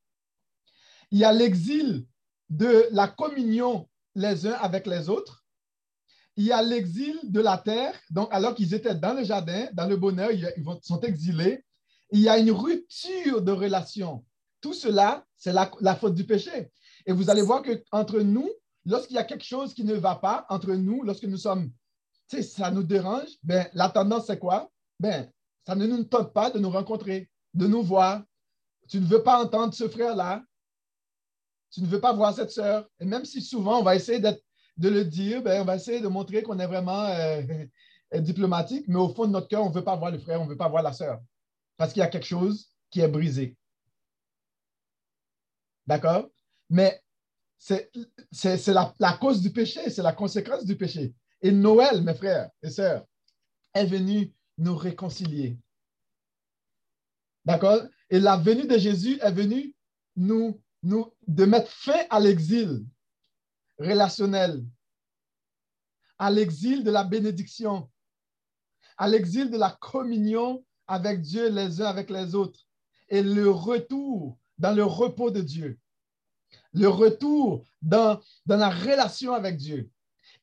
Il 1.11 1.19
y 1.19 1.25
a 1.25 1.33
l'exil 1.33 2.07
de 2.49 2.87
la 2.91 3.09
communion 3.09 3.88
les 4.15 4.47
uns 4.47 4.53
avec 4.55 4.87
les 4.87 5.09
autres. 5.09 5.45
Il 6.37 6.45
y 6.45 6.53
a 6.53 6.62
l'exil 6.62 7.19
de 7.25 7.41
la 7.41 7.59
terre, 7.59 7.95
donc 8.11 8.29
alors 8.31 8.55
qu'ils 8.55 8.73
étaient 8.75 8.95
dans 8.95 9.12
le 9.12 9.25
jardin, 9.25 9.69
dans 9.75 9.87
le 9.87 9.97
bonheur, 9.97 10.31
ils 10.31 10.53
sont 10.83 11.01
exilés. 11.01 11.65
Il 12.11 12.21
y 12.21 12.29
a 12.29 12.38
une 12.38 12.51
rupture 12.51 13.43
de 13.43 13.53
relation. 13.53 14.25
Tout 14.61 14.73
cela, 14.73 15.25
c'est 15.37 15.53
la, 15.53 15.97
faute 15.97 16.15
du 16.15 16.25
péché. 16.25 16.71
Et 17.05 17.12
vous 17.12 17.29
allez 17.31 17.43
voir 17.43 17.62
qu'entre 17.62 18.21
nous, 18.21 18.49
lorsqu'il 18.87 19.17
y 19.17 19.19
a 19.19 19.25
quelque 19.25 19.45
chose 19.45 19.75
qui 19.75 19.85
ne 19.85 19.95
va 19.95 20.15
pas 20.15 20.47
entre 20.49 20.73
nous, 20.73 21.03
lorsque 21.03 21.25
nous 21.25 21.37
sommes, 21.37 21.71
ça 22.29 22.71
nous 22.71 22.83
dérange, 22.83 23.29
ben, 23.43 23.69
la 23.75 23.91
tendance, 23.91 24.27
c'est 24.27 24.38
quoi? 24.38 24.71
Ben, 24.99 25.31
ça 25.66 25.75
ne 25.75 25.87
nous 25.87 26.05
tente 26.05 26.33
pas 26.33 26.51
de 26.51 26.59
nous 26.59 26.70
rencontrer, 26.70 27.31
de 27.55 27.66
nous 27.66 27.83
voir. 27.83 28.22
Tu 28.88 29.01
ne 29.01 29.07
veux 29.07 29.22
pas 29.22 29.42
entendre 29.42 29.72
ce 29.75 29.88
frère-là, 29.88 30.44
tu 31.70 31.81
ne 31.81 31.87
veux 31.87 32.01
pas 32.01 32.12
voir 32.12 32.35
cette 32.35 32.51
sœur. 32.51 32.88
Et 33.01 33.05
même 33.05 33.25
si 33.25 33.40
souvent 33.40 33.81
on 33.81 33.83
va 33.83 33.96
essayer 33.96 34.20
de 34.20 34.88
le 34.88 35.05
dire, 35.05 35.42
ben, 35.42 35.62
on 35.62 35.64
va 35.64 35.77
essayer 35.77 36.01
de 36.01 36.09
montrer 36.09 36.42
qu'on 36.42 36.59
est 36.59 36.66
vraiment 36.66 37.07
euh, 37.07 37.42
diplomatique, 38.20 38.85
mais 38.88 38.98
au 38.98 39.09
fond 39.09 39.27
de 39.27 39.33
notre 39.33 39.48
cœur, 39.48 39.64
on 39.64 39.70
ne 39.70 39.75
veut 39.75 39.85
pas 39.85 39.96
voir 39.96 40.11
le 40.11 40.18
frère, 40.18 40.40
on 40.40 40.44
ne 40.44 40.51
veut 40.51 40.57
pas 40.57 40.68
voir 40.68 40.83
la 40.83 40.92
sœur. 40.92 41.20
Parce 41.77 41.92
qu'il 41.92 42.01
y 42.01 42.05
a 42.05 42.09
quelque 42.09 42.27
chose 42.27 42.68
qui 42.90 43.01
est 43.01 43.09
brisé. 43.09 43.57
D'accord? 45.87 46.29
Mais 46.68 47.01
c'est 47.59 47.90
la, 48.68 48.92
la 48.98 49.12
cause 49.14 49.40
du 49.40 49.51
péché, 49.51 49.88
c'est 49.88 50.03
la 50.03 50.12
conséquence 50.12 50.64
du 50.64 50.77
péché. 50.77 51.14
Et 51.40 51.51
Noël, 51.51 52.03
mes 52.03 52.14
frères 52.14 52.51
et 52.62 52.70
sœurs, 52.70 53.05
est 53.75 53.87
venu 53.87 54.33
nous 54.62 54.77
réconcilier. 54.77 55.59
D'accord? 57.44 57.83
Et 58.11 58.20
la 58.20 58.37
venue 58.37 58.66
de 58.66 58.79
Jésus 58.79 59.18
est 59.20 59.33
venue 59.33 59.75
nous 60.16 60.61
nous, 60.83 61.12
de 61.27 61.44
mettre 61.44 61.70
fin 61.70 62.07
à 62.11 62.18
l'exil 62.20 62.85
relationnel, 63.79 64.64
à 66.18 66.31
l'exil 66.31 66.85
de 66.85 66.90
la 66.90 67.05
bénédiction, 67.05 67.88
à 68.96 69.09
l'exil 69.09 69.51
de 69.51 69.59
la 69.59 69.70
communion 69.81 70.64
avec 70.87 71.20
Dieu 71.20 71.48
les 71.51 71.81
uns 71.81 71.87
avec 71.87 72.11
les 72.11 72.35
autres 72.35 72.61
et 73.09 73.22
le 73.22 73.51
retour 73.51 74.38
dans 74.59 74.75
le 74.75 74.85
repos 74.85 75.31
de 75.31 75.40
Dieu, 75.40 75.79
le 76.72 76.88
retour 76.88 77.64
dans, 77.81 78.20
dans 78.46 78.57
la 78.57 78.70
relation 78.70 79.33
avec 79.33 79.57
Dieu. 79.57 79.90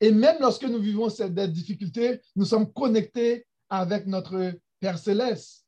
Et 0.00 0.10
même 0.10 0.38
lorsque 0.40 0.64
nous 0.64 0.80
vivons 0.80 1.10
cette 1.10 1.34
difficulté, 1.52 2.20
nous 2.34 2.44
sommes 2.44 2.72
connectés 2.72 3.46
avec 3.70 4.06
notre 4.06 4.52
Père 4.80 4.98
céleste. 4.98 5.64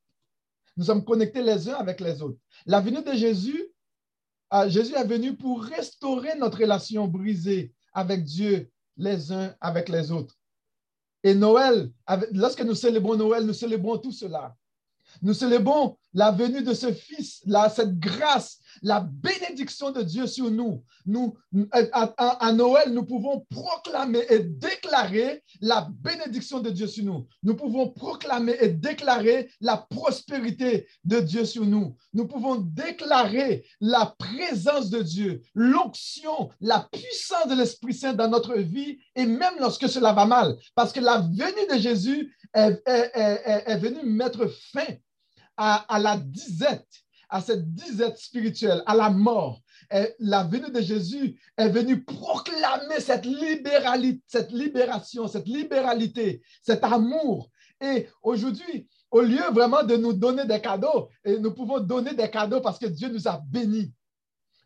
Nous 0.77 0.85
sommes 0.85 1.05
connectés 1.05 1.43
les 1.43 1.69
uns 1.69 1.75
avec 1.75 2.01
les 2.01 2.21
autres. 2.23 2.39
La 2.67 2.81
venue 2.81 3.03
de 3.03 3.13
Jésus 3.13 3.73
ah, 4.55 4.69
Jésus 4.69 4.95
est 4.95 5.07
venu 5.07 5.35
pour 5.35 5.65
restaurer 5.65 6.37
notre 6.37 6.59
relation 6.59 7.09
brisée 7.09 7.73
avec 7.95 8.23
Dieu 8.23 8.71
les 8.99 9.33
uns 9.33 9.57
avec 9.63 9.89
les 9.89 10.13
autres. 10.13 10.37
Et 11.23 11.35
Noël, 11.35 11.91
lorsque 12.33 12.61
nous 12.61 12.75
célébrons 12.75 13.17
Noël, 13.17 13.47
nous 13.47 13.55
célébrons 13.55 13.97
tout 13.97 14.13
cela. 14.13 14.55
Nous 15.23 15.33
célébrons 15.33 15.97
la 16.15 16.31
venue 16.31 16.63
de 16.63 16.75
ce 16.75 16.93
Fils, 16.93 17.43
cette 17.75 17.99
grâce, 17.99 18.59
la 18.83 19.01
bénédiction 19.01 19.91
de 19.91 20.03
Dieu 20.03 20.27
sur 20.27 20.51
nous. 20.51 20.83
nous 21.07 21.35
à, 21.71 22.53
Noël, 22.53 22.93
nous 22.93 23.05
pouvons 23.05 23.47
proclamer 23.51 24.25
et 24.29 24.41
déclarer 24.41 25.43
la 25.61 25.89
bénédiction 25.91 26.61
de 26.61 26.71
Dieu 26.71 26.87
sur 26.87 27.05
nous. 27.05 27.27
Nous 27.43 27.55
pouvons 27.55 27.91
proclamer 27.91 28.57
et 28.61 28.69
déclarer 28.69 29.51
la 29.61 29.77
prospérité 29.77 30.87
de 31.05 31.21
Dieu 31.21 31.45
sur 31.45 31.65
nous. 31.65 31.97
Nous 32.13 32.27
pouvons 32.27 32.57
déclarer 32.57 33.65
la 33.81 34.15
présence 34.19 34.91
de 34.91 35.03
Dieu, 35.03 35.43
l'onction, 35.55 36.51
la 36.61 36.89
puissance 36.93 37.49
de 37.49 37.55
l'Esprit 37.55 37.95
Saint 37.95 38.15
dans 38.15 38.29
notre 38.29 38.57
vie 38.57 38.99
et 39.15 39.27
même 39.27 39.55
lorsque 39.61 39.89
cela 39.89 40.13
va 40.13 40.27
mal. 40.27 40.57
Parce 40.75 40.93
que 40.93 41.01
la 41.01 41.19
venue 41.19 41.67
de 41.71 41.79
Jésus 41.79 42.37
est 42.55 43.79
venue 43.79 44.05
mettre 44.05 44.47
fin 44.73 44.87
à, 45.57 45.99
la 46.01 46.17
disette, 46.17 46.89
à 47.29 47.41
cette 47.41 47.73
disette 47.75 48.19
spirituelle, 48.19 48.83
à 48.87 48.95
la 48.95 49.11
mort. 49.11 49.61
La 50.19 50.45
venue 50.45 50.71
de 50.71 50.81
Jésus 50.81 51.41
est 51.57 51.69
venue 51.69 52.05
proclamer 52.05 53.01
cette, 53.01 53.27
libéralité, 53.27 54.23
cette 54.27 54.53
libération, 54.53 55.29
cette 55.29 55.47
libéralité, 55.47 56.43
cet 56.63 56.85
amour. 56.85 57.51
Et 57.81 58.09
aujourd'hui, 58.23 58.89
au 59.11 59.21
lieu 59.21 59.43
vraiment 59.53 59.83
de 59.83 59.97
nous 59.97 60.13
donner 60.13 60.47
des 60.47 60.61
cadeaux, 60.61 61.09
nous 61.27 61.53
pouvons 61.53 61.81
donner 61.81 62.15
des 62.15 62.31
cadeaux 62.31 62.61
parce 62.61 62.79
que 62.79 62.87
Dieu 62.87 63.09
nous 63.09 63.29
a 63.29 63.43
bénis, 63.47 63.93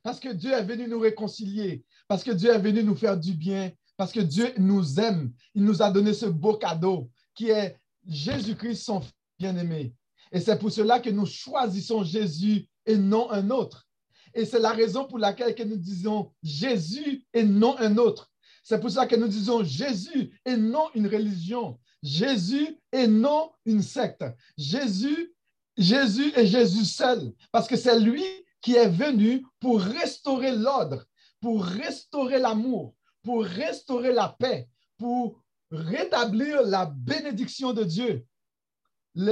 parce 0.02 0.20
que 0.20 0.28
Dieu 0.28 0.52
est 0.52 0.64
venu 0.64 0.86
nous 0.86 1.00
réconcilier, 1.00 1.84
parce 2.06 2.22
que 2.22 2.30
Dieu 2.30 2.52
est 2.52 2.58
venu 2.58 2.84
nous 2.84 2.94
faire 2.94 3.16
du 3.16 3.32
bien, 3.32 3.72
parce 3.96 4.12
que 4.12 4.20
Dieu 4.20 4.52
nous 4.58 5.00
aime. 5.00 5.32
Il 5.54 5.64
nous 5.64 5.82
a 5.82 5.90
donné 5.90 6.12
ce 6.12 6.26
beau 6.26 6.54
cadeau 6.54 7.10
qui 7.34 7.50
est 7.50 7.76
Jésus-Christ, 8.06 8.84
son 8.84 9.02
bien-aimé. 9.38 9.92
Et 10.32 10.40
c'est 10.40 10.58
pour 10.58 10.70
cela 10.70 11.00
que 11.00 11.10
nous 11.10 11.26
choisissons 11.26 12.04
Jésus 12.04 12.66
et 12.84 12.96
non 12.96 13.30
un 13.30 13.50
autre. 13.50 13.86
Et 14.34 14.44
c'est 14.44 14.58
la 14.58 14.72
raison 14.72 15.06
pour 15.06 15.18
laquelle 15.18 15.54
que 15.54 15.62
nous 15.62 15.76
disons 15.76 16.30
Jésus 16.42 17.24
et 17.32 17.42
non 17.42 17.76
un 17.78 17.96
autre. 17.96 18.30
C'est 18.62 18.80
pour 18.80 18.90
ça 18.90 19.06
que 19.06 19.16
nous 19.16 19.28
disons 19.28 19.64
Jésus 19.64 20.38
et 20.44 20.56
non 20.56 20.88
une 20.94 21.06
religion. 21.06 21.78
Jésus 22.02 22.78
et 22.92 23.06
non 23.06 23.50
une 23.64 23.82
secte. 23.82 24.24
Jésus, 24.58 25.32
Jésus 25.76 26.32
et 26.36 26.46
Jésus 26.46 26.84
seul. 26.84 27.32
Parce 27.50 27.66
que 27.66 27.76
c'est 27.76 27.98
lui 27.98 28.24
qui 28.60 28.74
est 28.74 28.88
venu 28.88 29.46
pour 29.60 29.80
restaurer 29.80 30.52
l'ordre, 30.52 31.04
pour 31.40 31.64
restaurer 31.64 32.38
l'amour, 32.38 32.94
pour 33.22 33.44
restaurer 33.44 34.12
la 34.12 34.36
paix, 34.38 34.68
pour 34.98 35.40
rétablir 35.70 36.62
la 36.62 36.86
bénédiction 36.86 37.72
de 37.72 37.84
Dieu 37.84 38.26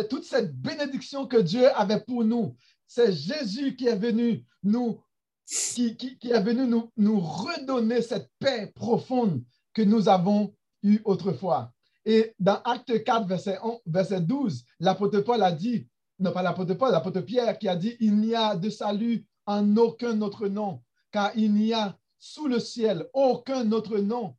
toute 0.09 0.25
cette 0.25 0.55
bénédiction 0.57 1.27
que 1.27 1.37
Dieu 1.37 1.69
avait 1.77 2.01
pour 2.01 2.25
nous. 2.25 2.57
C'est 2.87 3.13
Jésus 3.13 3.77
qui 3.77 3.87
est 3.87 3.97
venu 3.97 4.45
nous, 4.63 5.01
qui, 5.47 6.19
est 6.23 6.43
venu 6.43 6.67
nous, 6.67 6.91
nous 6.97 7.21
redonner 7.21 8.03
cette 8.03 8.31
paix 8.39 8.73
profonde 8.75 9.43
que 9.73 9.83
nous 9.83 10.09
avons 10.09 10.55
eue 10.83 11.01
autrefois. 11.05 11.73
Et 12.05 12.35
dans 12.39 12.61
Acte 12.65 13.03
4, 13.03 13.27
verset, 13.27 13.59
verset 13.87 14.21
12, 14.21 14.65
l'apôtre 14.81 15.21
Paul 15.21 15.43
a 15.43 15.53
dit, 15.53 15.87
non 16.19 16.33
pas 16.33 16.43
l'apôtre 16.43 16.75
Paul, 16.75 16.93
l'apôtre 16.93 17.21
Pierre 17.21 17.59
qui 17.59 17.69
a 17.69 17.77
dit, 17.77 17.97
il 18.01 18.17
n'y 18.17 18.35
a 18.35 18.57
de 18.57 18.71
salut 18.71 19.27
en 19.47 19.77
aucun 19.77 20.21
autre 20.23 20.49
nom, 20.49 20.83
car 21.11 21.33
il 21.37 21.53
n'y 21.53 21.73
a 21.73 21.97
sous 22.19 22.47
le 22.47 22.59
ciel 22.59 23.07
aucun 23.13 23.71
autre 23.73 23.99
nom 23.99 24.35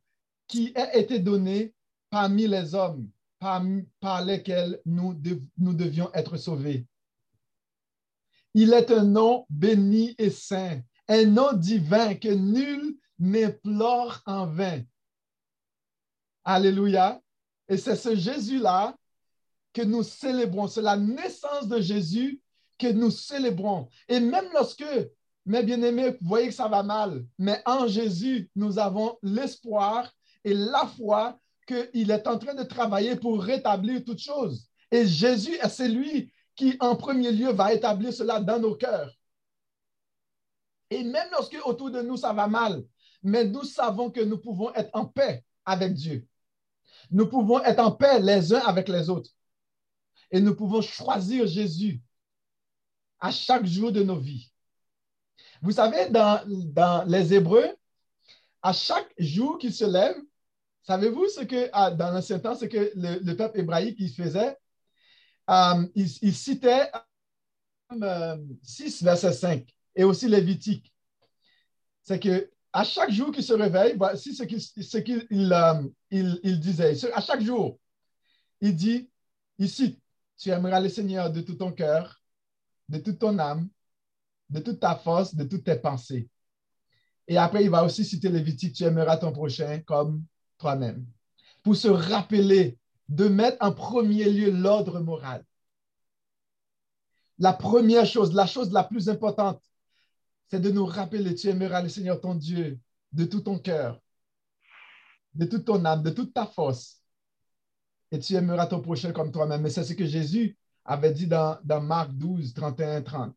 qui 0.47 0.73
ait 0.75 0.99
été 0.99 1.19
donné 1.19 1.73
parmi 2.09 2.47
les 2.47 2.73
hommes 2.73 3.09
par, 3.39 4.23
lesquels 4.23 4.79
nous, 4.85 5.19
nous 5.57 5.73
devions 5.73 6.11
être 6.13 6.37
sauvés. 6.37 6.87
Il 8.53 8.73
est 8.73 8.89
un 8.91 9.03
nom 9.03 9.45
béni 9.49 10.15
et 10.17 10.29
saint, 10.29 10.81
un 11.07 11.25
nom 11.25 11.53
divin 11.53 12.15
que 12.15 12.29
nul 12.29 12.97
n'implore 13.19 14.21
en 14.25 14.47
vain. 14.47 14.81
Alléluia. 16.43 17.21
Et 17.67 17.77
c'est 17.77 17.95
ce 17.95 18.15
Jésus-là 18.15 18.95
que 19.73 19.81
nous 19.81 20.03
célébrons. 20.03 20.67
C'est 20.67 20.81
la 20.81 20.97
naissance 20.97 21.67
de 21.67 21.81
Jésus 21.81 22.39
que 22.77 22.91
nous 22.91 23.11
célébrons. 23.11 23.89
Et 24.07 24.19
même 24.19 24.47
lorsque, 24.53 24.85
mes 25.45 25.63
bien-aimés, 25.63 26.11
vous 26.21 26.27
voyez 26.27 26.47
que 26.47 26.53
ça 26.53 26.67
va 26.67 26.83
mal, 26.83 27.25
mais 27.37 27.61
en 27.65 27.87
Jésus, 27.87 28.49
nous 28.55 28.79
avons 28.79 29.17
l'espoir 29.21 30.11
et 30.43 30.53
la 30.53 30.87
foi 30.87 31.39
qu'il 31.65 32.11
est 32.11 32.27
en 32.27 32.37
train 32.37 32.53
de 32.53 32.63
travailler 32.63 33.15
pour 33.15 33.41
rétablir 33.41 34.03
toutes 34.03 34.21
choses. 34.21 34.67
Et 34.91 35.07
Jésus 35.07 35.55
est 35.55 35.69
celui 35.69 36.31
qui, 36.55 36.77
en 36.79 36.95
premier 36.95 37.31
lieu, 37.31 37.51
va 37.51 37.73
établir 37.73 38.13
cela 38.13 38.39
dans 38.39 38.59
nos 38.59 38.75
cœurs. 38.75 39.11
Et 40.89 41.03
même 41.03 41.27
lorsque 41.31 41.57
autour 41.65 41.91
de 41.91 42.01
nous, 42.01 42.17
ça 42.17 42.33
va 42.33 42.47
mal, 42.47 42.83
mais 43.23 43.43
nous 43.45 43.63
savons 43.63 44.11
que 44.11 44.21
nous 44.21 44.37
pouvons 44.37 44.73
être 44.73 44.91
en 44.93 45.05
paix 45.05 45.43
avec 45.65 45.93
Dieu. 45.93 46.27
Nous 47.11 47.27
pouvons 47.27 47.61
être 47.63 47.79
en 47.79 47.91
paix 47.91 48.19
les 48.19 48.53
uns 48.53 48.59
avec 48.59 48.87
les 48.87 49.09
autres. 49.09 49.31
Et 50.31 50.39
nous 50.39 50.55
pouvons 50.55 50.81
choisir 50.81 51.47
Jésus 51.47 52.01
à 53.19 53.31
chaque 53.31 53.65
jour 53.65 53.91
de 53.91 54.03
nos 54.03 54.19
vies. 54.19 54.51
Vous 55.61 55.71
savez, 55.71 56.09
dans, 56.09 56.43
dans 56.47 57.03
les 57.07 57.33
Hébreux, 57.33 57.75
à 58.61 58.73
chaque 58.73 59.11
jour 59.17 59.57
qu'ils 59.57 59.73
se 59.73 59.85
lèvent, 59.85 60.21
Savez-vous 60.85 61.27
ce 61.29 61.41
que, 61.41 61.69
ah, 61.73 61.89
dans 61.89 62.11
l'ancien 62.11 62.37
temps, 62.37 62.55
ce 62.55 62.65
que 62.65 62.91
le, 62.95 63.33
peuple 63.33 63.59
hébraïque 63.59 63.97
il 63.99 64.13
faisait? 64.13 64.55
Euh, 65.49 65.87
il, 65.95 66.35
citait 66.35 66.91
6, 68.61 69.01
euh, 69.01 69.05
verset 69.05 69.33
5, 69.33 69.75
et 69.95 70.03
aussi 70.03 70.27
Lévitique. 70.27 70.93
C'est 72.03 72.19
que 72.19 72.51
à 72.71 72.83
chaque 72.83 73.09
jour 73.09 73.31
qu'il 73.31 73.43
se 73.43 73.53
réveille, 73.53 73.95
voici 73.97 74.35
ce 74.35 74.43
qu'il 74.43 74.61
il, 76.11 76.59
disait. 76.59 77.11
À 77.13 77.21
chaque 77.21 77.41
jour, 77.41 77.79
il 78.61 78.75
dit, 78.75 79.09
ici, 79.57 79.99
tu 80.37 80.49
aimeras 80.49 80.81
le 80.81 80.89
Seigneur 80.89 81.31
de 81.31 81.41
tout 81.41 81.55
ton 81.55 81.71
cœur, 81.71 82.21
de 82.89 82.99
toute 82.99 83.17
ton 83.17 83.39
âme, 83.39 83.69
de 84.49 84.59
toute 84.59 84.79
ta 84.79 84.95
force, 84.95 85.33
de 85.33 85.45
toutes 85.45 85.63
tes 85.63 85.77
pensées. 85.77 86.29
Et 87.27 87.37
après, 87.37 87.63
il 87.63 87.71
va 87.71 87.83
aussi 87.83 88.05
citer 88.05 88.29
Lévitique, 88.29 88.75
tu 88.75 88.83
aimeras 88.83 89.17
ton 89.17 89.31
prochain 89.31 89.79
comme 89.79 90.23
toi-même. 90.57 91.05
Pour 91.63 91.75
se 91.75 91.87
rappeler 91.87 92.77
de 93.09 93.27
mettre 93.27 93.57
en 93.59 93.71
premier 93.71 94.29
lieu 94.29 94.51
l'ordre 94.51 94.99
moral. 94.99 95.43
La 97.37 97.53
première 97.53 98.05
chose, 98.05 98.33
la 98.33 98.45
chose 98.45 98.71
la 98.71 98.83
plus 98.83 99.09
importante, 99.09 99.61
c'est 100.49 100.59
de 100.59 100.71
nous 100.71 100.85
rappeler, 100.85 101.35
tu 101.35 101.49
aimeras 101.49 101.81
le 101.81 101.89
Seigneur 101.89 102.21
ton 102.21 102.35
Dieu 102.35 102.79
de 103.11 103.25
tout 103.25 103.41
ton 103.41 103.59
cœur, 103.59 103.99
de 105.33 105.45
toute 105.45 105.65
ton 105.65 105.83
âme, 105.85 106.03
de 106.03 106.11
toute 106.11 106.33
ta 106.33 106.45
force. 106.45 107.01
Et 108.11 108.19
tu 108.19 108.35
aimeras 108.35 108.67
ton 108.67 108.81
prochain 108.81 109.11
comme 109.11 109.31
toi-même. 109.31 109.61
Mais 109.61 109.69
c'est 109.69 109.83
ce 109.83 109.93
que 109.93 110.05
Jésus 110.05 110.57
avait 110.85 111.11
dit 111.11 111.27
dans, 111.27 111.59
Marc 111.81 112.11
12, 112.11 112.53
31, 112.53 113.01
30. 113.01 113.35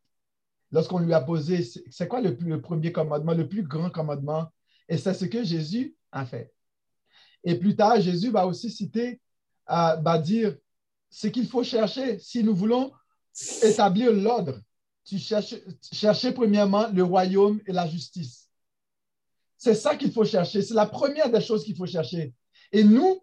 Lorsqu'on 0.70 0.98
lui 0.98 1.14
a 1.14 1.20
posé, 1.20 1.62
c'est 1.90 2.06
quoi 2.06 2.20
le 2.20 2.36
premier 2.60 2.92
commandement, 2.92 3.32
le 3.32 3.48
plus 3.48 3.62
grand 3.62 3.90
commandement? 3.90 4.52
Et 4.88 4.98
c'est 4.98 5.14
ce 5.14 5.24
que 5.24 5.42
Jésus 5.42 5.96
a 6.12 6.26
fait. 6.26 6.52
Et 7.44 7.58
plus 7.58 7.76
tard, 7.76 8.00
Jésus 8.00 8.30
va 8.30 8.46
aussi 8.46 8.70
citer, 8.70 9.20
euh, 9.70 9.96
va 9.96 10.18
dire 10.18 10.56
ce 11.10 11.28
qu'il 11.28 11.46
faut 11.46 11.64
chercher 11.64 12.18
si 12.18 12.42
nous 12.42 12.54
voulons 12.54 12.92
établir 13.62 14.12
l'ordre. 14.12 14.60
Tu 15.04 15.18
cherches, 15.18 15.54
chercher 15.92 16.32
premièrement 16.32 16.88
le 16.88 17.02
royaume 17.02 17.60
et 17.66 17.72
la 17.72 17.86
justice. 17.88 18.48
C'est 19.56 19.74
ça 19.74 19.96
qu'il 19.96 20.12
faut 20.12 20.24
chercher. 20.24 20.62
C'est 20.62 20.74
la 20.74 20.86
première 20.86 21.30
des 21.30 21.40
choses 21.40 21.64
qu'il 21.64 21.76
faut 21.76 21.86
chercher. 21.86 22.34
Et 22.72 22.84
nous, 22.84 23.22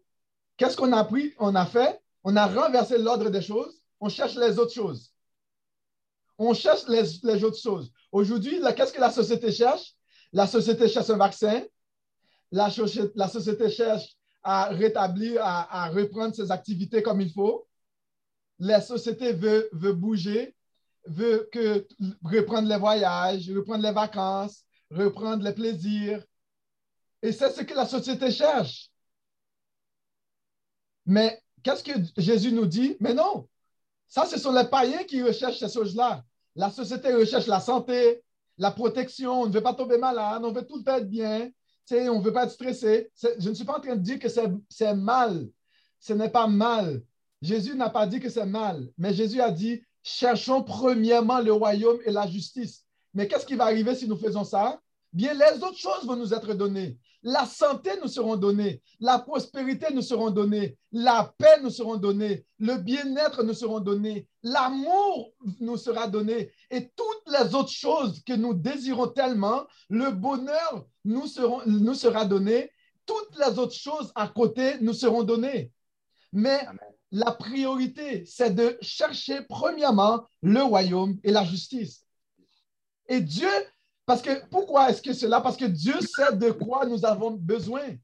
qu'est-ce 0.58 0.76
qu'on 0.76 0.92
a 0.92 1.00
appris? 1.00 1.34
On 1.40 1.56
a 1.56 1.66
fait, 1.66 2.02
on 2.24 2.36
a 2.36 2.48
renversé 2.48 2.98
l'ordre 2.98 3.30
des 3.30 3.42
choses, 3.42 3.82
on 4.00 4.10
cherche 4.10 4.36
les 4.36 4.58
autres 4.60 4.74
choses. 4.74 5.14
On 6.38 6.54
cherche 6.54 6.88
les, 6.88 7.44
autres 7.44 7.60
choses. 7.60 7.92
Aujourd'hui, 8.12 8.60
qu'est-ce 8.76 8.92
que 8.92 9.00
la 9.00 9.12
société 9.12 9.52
cherche? 9.52 9.96
La 10.34 10.48
société 10.48 10.90
cherche 10.90 11.10
un 11.10 11.18
vaccin. 11.18 11.64
La, 12.52 12.70
société 12.70 13.70
cherche 13.70 14.16
à 14.44 14.66
rétablir, 14.66 15.42
à, 15.44 15.90
reprendre 15.90 16.36
ses 16.36 16.52
activités 16.52 17.02
comme 17.02 17.22
il 17.22 17.32
faut. 17.32 17.68
La 18.60 18.82
société 18.82 19.34
veut, 19.34 19.70
veut 19.74 19.94
bouger, 19.94 20.56
veut 21.06 21.50
que, 21.52 21.88
reprendre 22.24 22.70
les 22.70 22.78
voyages, 22.78 23.52
reprendre 23.52 23.84
les 23.84 23.92
vacances, 23.92 24.64
reprendre 24.92 25.44
les 25.44 25.54
plaisirs. 25.54 26.24
Et 27.22 27.32
c'est 27.32 27.52
ce 27.52 27.62
que 27.62 27.74
la 27.74 27.86
société 27.86 28.32
cherche. 28.32 28.90
Mais 31.06 31.42
qu'est-ce 31.64 31.84
que 31.84 31.92
Jésus 32.18 32.52
nous 32.52 32.66
dit? 32.66 32.96
Mais 33.00 33.14
non, 33.14 33.48
ça, 34.08 34.26
ce 34.26 34.38
sont 34.38 34.54
les 34.54 34.66
païens 34.66 35.04
qui 35.04 35.22
recherchent 35.22 35.60
ces 35.60 35.70
choses-là. 35.70 36.24
La 36.56 36.72
société 36.72 37.14
recherche 37.14 37.48
la 37.48 37.60
santé, 37.60 38.24
la 38.58 38.72
protection, 38.72 39.42
on 39.42 39.48
ne 39.48 39.52
veut 39.52 39.64
pas 39.64 39.74
tomber 39.74 39.98
malade, 39.98 40.44
on 40.46 40.52
veut 40.52 40.66
tout 40.66 40.84
être 40.88 41.10
bien, 41.10 41.50
on 41.92 42.20
ne 42.20 42.24
veut 42.24 42.34
pas 42.34 42.46
être 42.46 42.52
stressé. 42.52 43.12
Je 43.40 43.50
ne 43.50 43.54
suis 43.54 43.66
pas 43.66 43.78
en 43.78 43.82
train 43.82 43.96
de 43.96 44.02
dire 44.02 44.20
que 44.20 44.28
c'est 44.30 44.96
mal. 44.96 45.48
Ce 46.00 46.14
n'est 46.14 46.30
pas 46.30 46.48
mal. 46.48 47.02
Jésus 47.42 47.76
n'a 47.76 47.90
pas 47.90 48.08
dit 48.08 48.20
que 48.20 48.30
c'est 48.30 48.46
mal, 48.46 48.90
mais 48.98 49.14
Jésus 49.14 49.42
a 49.42 49.52
dit, 49.52 49.82
cherchons 50.02 50.64
premièrement 50.64 51.42
le 51.42 51.54
royaume 51.54 52.00
et 52.06 52.12
la 52.12 52.28
justice. 52.28 52.86
Mais 53.14 53.28
qu'est-ce 53.28 53.46
qui 53.46 53.56
va 53.56 53.66
arriver 53.66 53.94
si 53.96 54.08
nous 54.08 54.18
faisons 54.18 54.44
ça? 54.44 54.82
Bien, 55.16 55.34
les 55.34 55.64
autres 55.64 55.78
choses 55.78 56.06
vont 56.06 56.18
nous 56.18 56.34
être 56.34 56.54
données. 56.56 56.98
La 57.24 57.46
santé 57.46 57.92
nous 58.02 58.10
seront 58.10 58.36
données, 58.36 58.82
la 59.00 59.18
prospérité 59.18 59.88
nous 59.94 60.02
seront 60.02 60.30
données, 60.30 60.78
la 60.92 61.34
paix 61.38 61.62
nous 61.64 61.70
seront 61.70 61.96
données, 61.96 62.46
le 62.60 62.76
bien-être 62.76 63.42
nous 63.42 63.54
seront 63.54 63.80
donnés, 63.80 64.28
l'amour 64.44 65.32
nous 65.62 65.78
sera 65.78 66.10
donné. 66.10 66.52
Et 66.70 66.92
toutes 66.96 67.32
les 67.32 67.56
autres 67.56 67.72
choses 67.72 68.22
que 68.26 68.34
nous 68.34 68.54
désirons 68.54 69.08
tellement, 69.08 69.66
le 69.90 70.12
bonheur 70.12 70.86
nous, 71.06 71.26
nous 71.66 71.94
sera 71.94 72.26
donné, 72.26 72.70
toutes 73.06 73.40
les 73.40 73.58
autres 73.58 73.74
choses 73.74 74.12
à 74.16 74.28
côté 74.28 74.80
nous 74.82 74.94
seront 74.94 75.24
données. 75.24 75.72
Mais 76.34 76.60
la 77.12 77.32
priorité, 77.32 78.26
c'est 78.26 78.54
de 78.54 78.78
chercher 78.82 79.44
premièrement 79.48 80.26
le 80.42 80.62
royaume 80.62 81.18
et 81.24 81.32
la 81.32 81.46
justice. 81.46 82.06
Et 83.08 83.22
Dieu 83.22 83.50
parce 84.06 84.22
que 84.22 84.46
pourquoi 84.48 84.90
est-ce 84.90 85.02
que 85.02 85.14
cela? 85.14 85.42
Parce 85.42 85.58
que 85.58 85.66
Dieu 85.66 85.96
sait 86.02 86.36
de 86.36 86.52
quoi 86.52 86.86
nous 86.86 87.06
avons 87.06 87.32
besoin. 87.32 87.96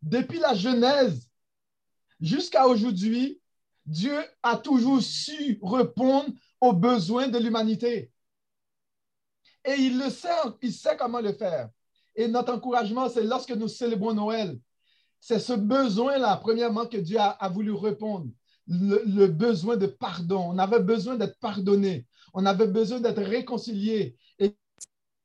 Depuis 0.00 0.38
la 0.38 0.54
Genèse 0.54 1.28
jusqu'à 2.20 2.66
aujourd'hui, 2.66 3.40
Dieu 3.84 4.18
a 4.42 4.56
toujours 4.56 5.02
su 5.02 5.58
répondre 5.62 6.30
aux 6.60 6.72
besoins 6.72 7.28
de 7.28 7.38
l'humanité. 7.38 8.10
Et 9.64 9.74
il 9.74 9.98
le 9.98 10.10
sait, 10.10 10.28
il 10.62 10.72
sait 10.72 10.96
comment 10.96 11.20
le 11.20 11.32
faire. 11.32 11.68
Et 12.14 12.28
notre 12.28 12.52
encouragement, 12.52 13.08
c'est 13.08 13.24
lorsque 13.24 13.52
nous 13.52 13.68
célébrons 13.68 14.14
Noël. 14.14 14.58
C'est 15.20 15.38
ce 15.38 15.52
besoin-là, 15.52 16.36
premièrement, 16.36 16.86
que 16.86 16.96
Dieu 16.96 17.18
a, 17.18 17.48
voulu 17.48 17.72
répondre. 17.72 18.26
le, 18.66 19.26
besoin 19.26 19.76
de 19.76 19.86
pardon. 19.86 20.50
On 20.50 20.58
avait 20.58 20.80
besoin 20.80 21.16
d'être 21.16 21.38
pardonné. 21.38 22.06
On 22.34 22.44
avait 22.46 22.66
besoin 22.66 23.00
d'être 23.00 23.22
réconcilié. 23.22 24.16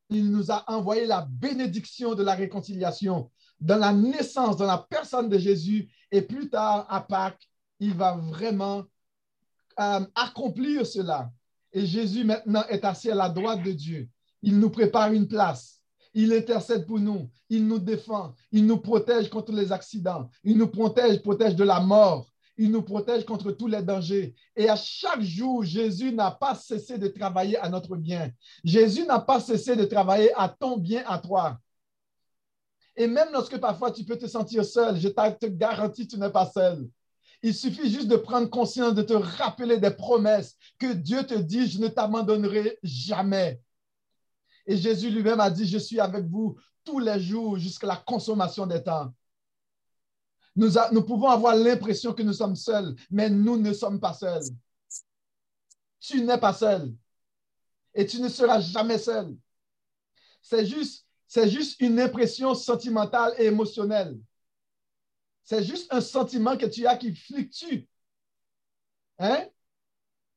Il 0.09 0.31
nous 0.31 0.51
a 0.51 0.63
envoyé 0.67 1.05
la 1.05 1.27
bénédiction 1.29 2.15
de 2.15 2.23
la 2.23 2.33
réconciliation 2.33 3.29
dans 3.59 3.77
la 3.77 3.93
naissance, 3.93 4.57
dans 4.57 4.65
la 4.65 4.77
personne 4.77 5.29
de 5.29 5.37
Jésus. 5.37 5.89
Et 6.11 6.21
plus 6.21 6.49
tard, 6.49 6.85
à 6.89 7.01
Pâques, 7.01 7.49
il 7.79 7.93
va 7.93 8.15
vraiment 8.15 8.83
euh, 9.79 10.05
accomplir 10.15 10.85
cela. 10.85 11.31
Et 11.73 11.85
Jésus 11.85 12.23
maintenant 12.23 12.63
est 12.69 12.85
assis 12.85 13.11
à 13.11 13.15
la 13.15 13.29
droite 13.29 13.63
de 13.63 13.71
Dieu. 13.71 14.09
Il 14.41 14.59
nous 14.59 14.69
prépare 14.69 15.11
une 15.11 15.27
place. 15.27 15.81
Il 16.13 16.33
intercède 16.33 16.85
pour 16.85 16.99
nous. 16.99 17.29
Il 17.49 17.67
nous 17.67 17.79
défend. 17.79 18.33
Il 18.51 18.65
nous 18.65 18.77
protège 18.77 19.29
contre 19.29 19.51
les 19.51 19.71
accidents. 19.71 20.29
Il 20.43 20.57
nous 20.57 20.67
protège, 20.67 21.21
protège 21.21 21.55
de 21.55 21.63
la 21.63 21.79
mort. 21.79 22.27
Il 22.57 22.71
nous 22.71 22.81
protège 22.81 23.23
contre 23.23 23.51
tous 23.51 23.67
les 23.67 23.83
dangers. 23.83 24.33
Et 24.55 24.67
à 24.67 24.75
chaque 24.75 25.21
jour, 25.21 25.63
Jésus 25.63 26.11
n'a 26.11 26.31
pas 26.31 26.55
cessé 26.55 26.97
de 26.97 27.07
travailler 27.07 27.57
à 27.57 27.69
notre 27.69 27.95
bien. 27.95 28.31
Jésus 28.63 29.05
n'a 29.05 29.19
pas 29.19 29.39
cessé 29.39 29.75
de 29.75 29.85
travailler 29.85 30.33
à 30.35 30.49
ton 30.49 30.77
bien, 30.77 31.03
à 31.05 31.19
toi. 31.19 31.59
Et 32.95 33.05
même 33.05 33.29
lorsque 33.31 33.57
parfois 33.59 33.91
tu 33.91 34.03
peux 34.03 34.17
te 34.17 34.25
sentir 34.25 34.65
seul, 34.65 34.99
je 34.99 35.07
te 35.07 35.45
garantis, 35.45 36.07
tu 36.07 36.17
n'es 36.17 36.31
pas 36.31 36.47
seul. 36.47 36.89
Il 37.43 37.53
suffit 37.53 37.91
juste 37.91 38.07
de 38.07 38.15
prendre 38.15 38.49
conscience, 38.49 38.95
de 38.95 39.03
te 39.03 39.13
rappeler 39.13 39.77
des 39.77 39.91
promesses 39.91 40.55
que 40.79 40.93
Dieu 40.93 41.23
te 41.23 41.35
dit, 41.35 41.67
je 41.67 41.79
ne 41.79 41.87
t'abandonnerai 41.87 42.79
jamais. 42.81 43.61
Et 44.65 44.75
Jésus 44.75 45.11
lui-même 45.11 45.39
a 45.39 45.51
dit, 45.51 45.67
je 45.67 45.77
suis 45.77 45.99
avec 45.99 46.25
vous 46.25 46.57
tous 46.83 46.97
les 46.97 47.19
jours 47.19 47.57
jusqu'à 47.57 47.85
la 47.85 47.97
consommation 47.97 48.65
des 48.65 48.81
temps. 48.81 49.13
Nous, 50.57 51.03
pouvons 51.03 51.29
avoir 51.29 51.55
l'impression 51.55 52.13
que 52.13 52.23
nous 52.23 52.33
sommes 52.33 52.55
seuls, 52.55 52.95
mais 53.11 53.29
nous 53.29 53.57
ne 53.57 53.73
sommes 53.73 53.99
pas 53.99 54.13
seuls. 54.13 54.41
Tu 55.99 56.21
n'es 56.21 56.39
pas 56.39 56.53
seul. 56.53 56.95
Et 57.93 58.07
tu 58.07 58.19
ne 58.19 58.27
seras 58.27 58.59
jamais 58.59 58.97
seul. 58.97 59.37
C'est 60.41 60.65
juste, 60.65 61.05
c'est 61.27 61.47
juste 61.47 61.79
une 61.79 61.99
impression 61.99 62.55
sentimentale 62.55 63.35
et 63.37 63.45
émotionnelle. 63.45 64.17
C'est 65.43 65.63
juste 65.63 65.93
un 65.93 66.01
sentiment 66.01 66.57
que 66.57 66.65
tu 66.65 66.87
as 66.87 66.97
qui 66.97 67.15
fluctue. 67.15 67.87
Hein? 69.19 69.45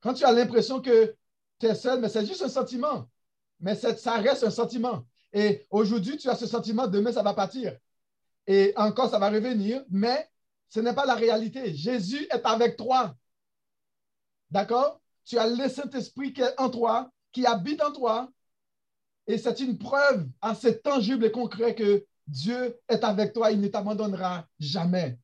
Quand 0.01 0.13
tu 0.13 0.25
as 0.25 0.33
l'impression 0.33 0.83
que 0.83 1.17
tu 1.59 1.67
es 1.67 1.75
seul, 1.75 1.99
mais 1.99 2.11
c'est 2.11 2.27
juste 2.27 2.43
un 2.43 2.49
sentiment. 2.51 3.09
Mais 3.59 3.75
ça 3.75 4.17
reste 4.19 4.45
un 4.45 4.51
sentiment. 4.51 5.07
Et 5.33 5.67
aujourd'hui, 5.71 6.19
tu 6.19 6.29
as 6.29 6.37
ce 6.37 6.47
sentiment, 6.47 6.87
demain, 6.87 7.13
ça 7.13 7.23
va 7.23 7.33
partir 7.33 7.75
et 8.47 8.73
encore 8.77 9.11
ça 9.11 9.19
va 9.19 9.31
revenir, 9.31 9.85
mais 9.91 10.29
ce 10.69 10.81
n'est 10.81 10.95
pas 10.95 11.07
la 11.07 11.15
réalité. 11.15 11.75
Jésus 11.75 12.27
est 12.31 12.45
avec 12.45 12.77
toi. 12.77 13.15
D'accord? 14.51 15.01
Tu 15.25 15.39
as 15.39 15.47
le 15.47 15.69
Saint-Esprit 15.69 16.33
qui 16.33 16.43
est 16.43 16.59
en 16.59 16.71
toi, 16.71 17.11
qui 17.33 17.47
habite 17.47 17.83
en 17.83 17.93
toi, 17.93 18.31
et 19.27 19.39
c'est 19.39 19.61
une 19.61 19.79
preuve 19.79 20.29
assez 20.41 20.81
tangible 20.81 21.25
et 21.25 21.31
concrète 21.31 21.79
que 21.79 22.05
Dieu 22.27 22.77
est 22.89 23.05
avec 23.05 23.33
toi, 23.33 23.53
il 23.53 23.61
ne 23.61 23.69
t'abandonnera 23.69 24.49
jamais. 24.59 25.19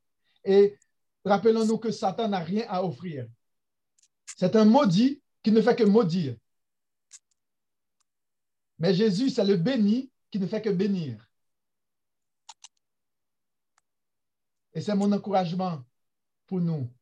Et 0.45 0.77
rappelons-nous 1.25 1.79
que 1.79 1.91
Satan 1.91 2.29
n'a 2.29 2.39
rien 2.39 2.67
à 2.69 2.85
offrir. 2.85 3.27
C'est 4.37 4.55
un 4.55 4.64
maudit 4.64 5.21
qui 5.43 5.51
ne 5.51 5.61
fait 5.61 5.75
que 5.75 5.83
maudire. 5.83 6.37
Mais 8.79 8.95
Jésus, 8.95 9.31
c'est 9.31 9.45
le 9.45 9.57
béni 9.57 10.11
qui 10.31 10.39
ne 10.39 10.47
fait 10.47 10.62
que 10.62 10.71
bénir. 10.71 11.26
Et 14.77 14.83
c'est 14.83 14.95
mon 14.95 15.11
encouragement 15.11 15.83
pour 16.47 16.61
nous, 16.61 16.93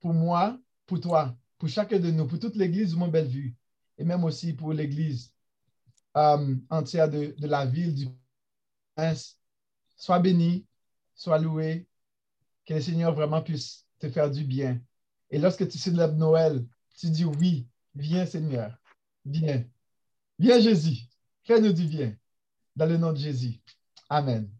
pour 0.00 0.12
moi, 0.12 0.60
pour 0.84 1.00
toi, 1.00 1.34
pour 1.56 1.70
chacun 1.70 1.98
de 1.98 2.10
nous, 2.10 2.26
pour 2.26 2.38
toute 2.38 2.56
l'Église 2.56 2.90
du 2.90 2.96
Mont-Bellevue, 2.96 3.56
et 3.96 4.04
même 4.04 4.22
aussi 4.22 4.52
pour 4.52 4.74
l'Église 4.74 5.32
euh, 6.18 6.54
entière 6.68 7.08
de, 7.08 7.34
de, 7.38 7.46
la 7.46 7.64
ville 7.64 7.94
du 7.94 8.06
Prince. 8.94 9.38
Sois 9.96 10.18
béni, 10.18 10.66
sois 11.14 11.38
loué, 11.38 11.88
que 12.66 12.74
le 12.74 12.82
Seigneur 12.82 13.14
vraiment 13.14 13.40
puisse 13.40 13.86
te 13.98 14.10
faire 14.10 14.30
du 14.30 14.44
bien. 14.44 14.78
Et 15.30 15.38
lorsque 15.38 15.66
tu 15.66 15.78
célèbres 15.78 16.16
Noël, 16.16 16.66
tu 16.98 17.08
dis 17.08 17.24
oui, 17.24 17.66
viens 17.94 18.26
Seigneur, 18.26 18.76
viens. 19.24 19.64
Viens 20.38 20.60
Jésus, 20.60 21.08
fais-nous 21.44 21.72
du 21.72 21.86
bien. 21.86 22.14
Dans 22.76 22.86
le 22.86 22.98
nom 22.98 23.12
de 23.12 23.18
Jésus. 23.18 23.58
Amen. 24.10 24.50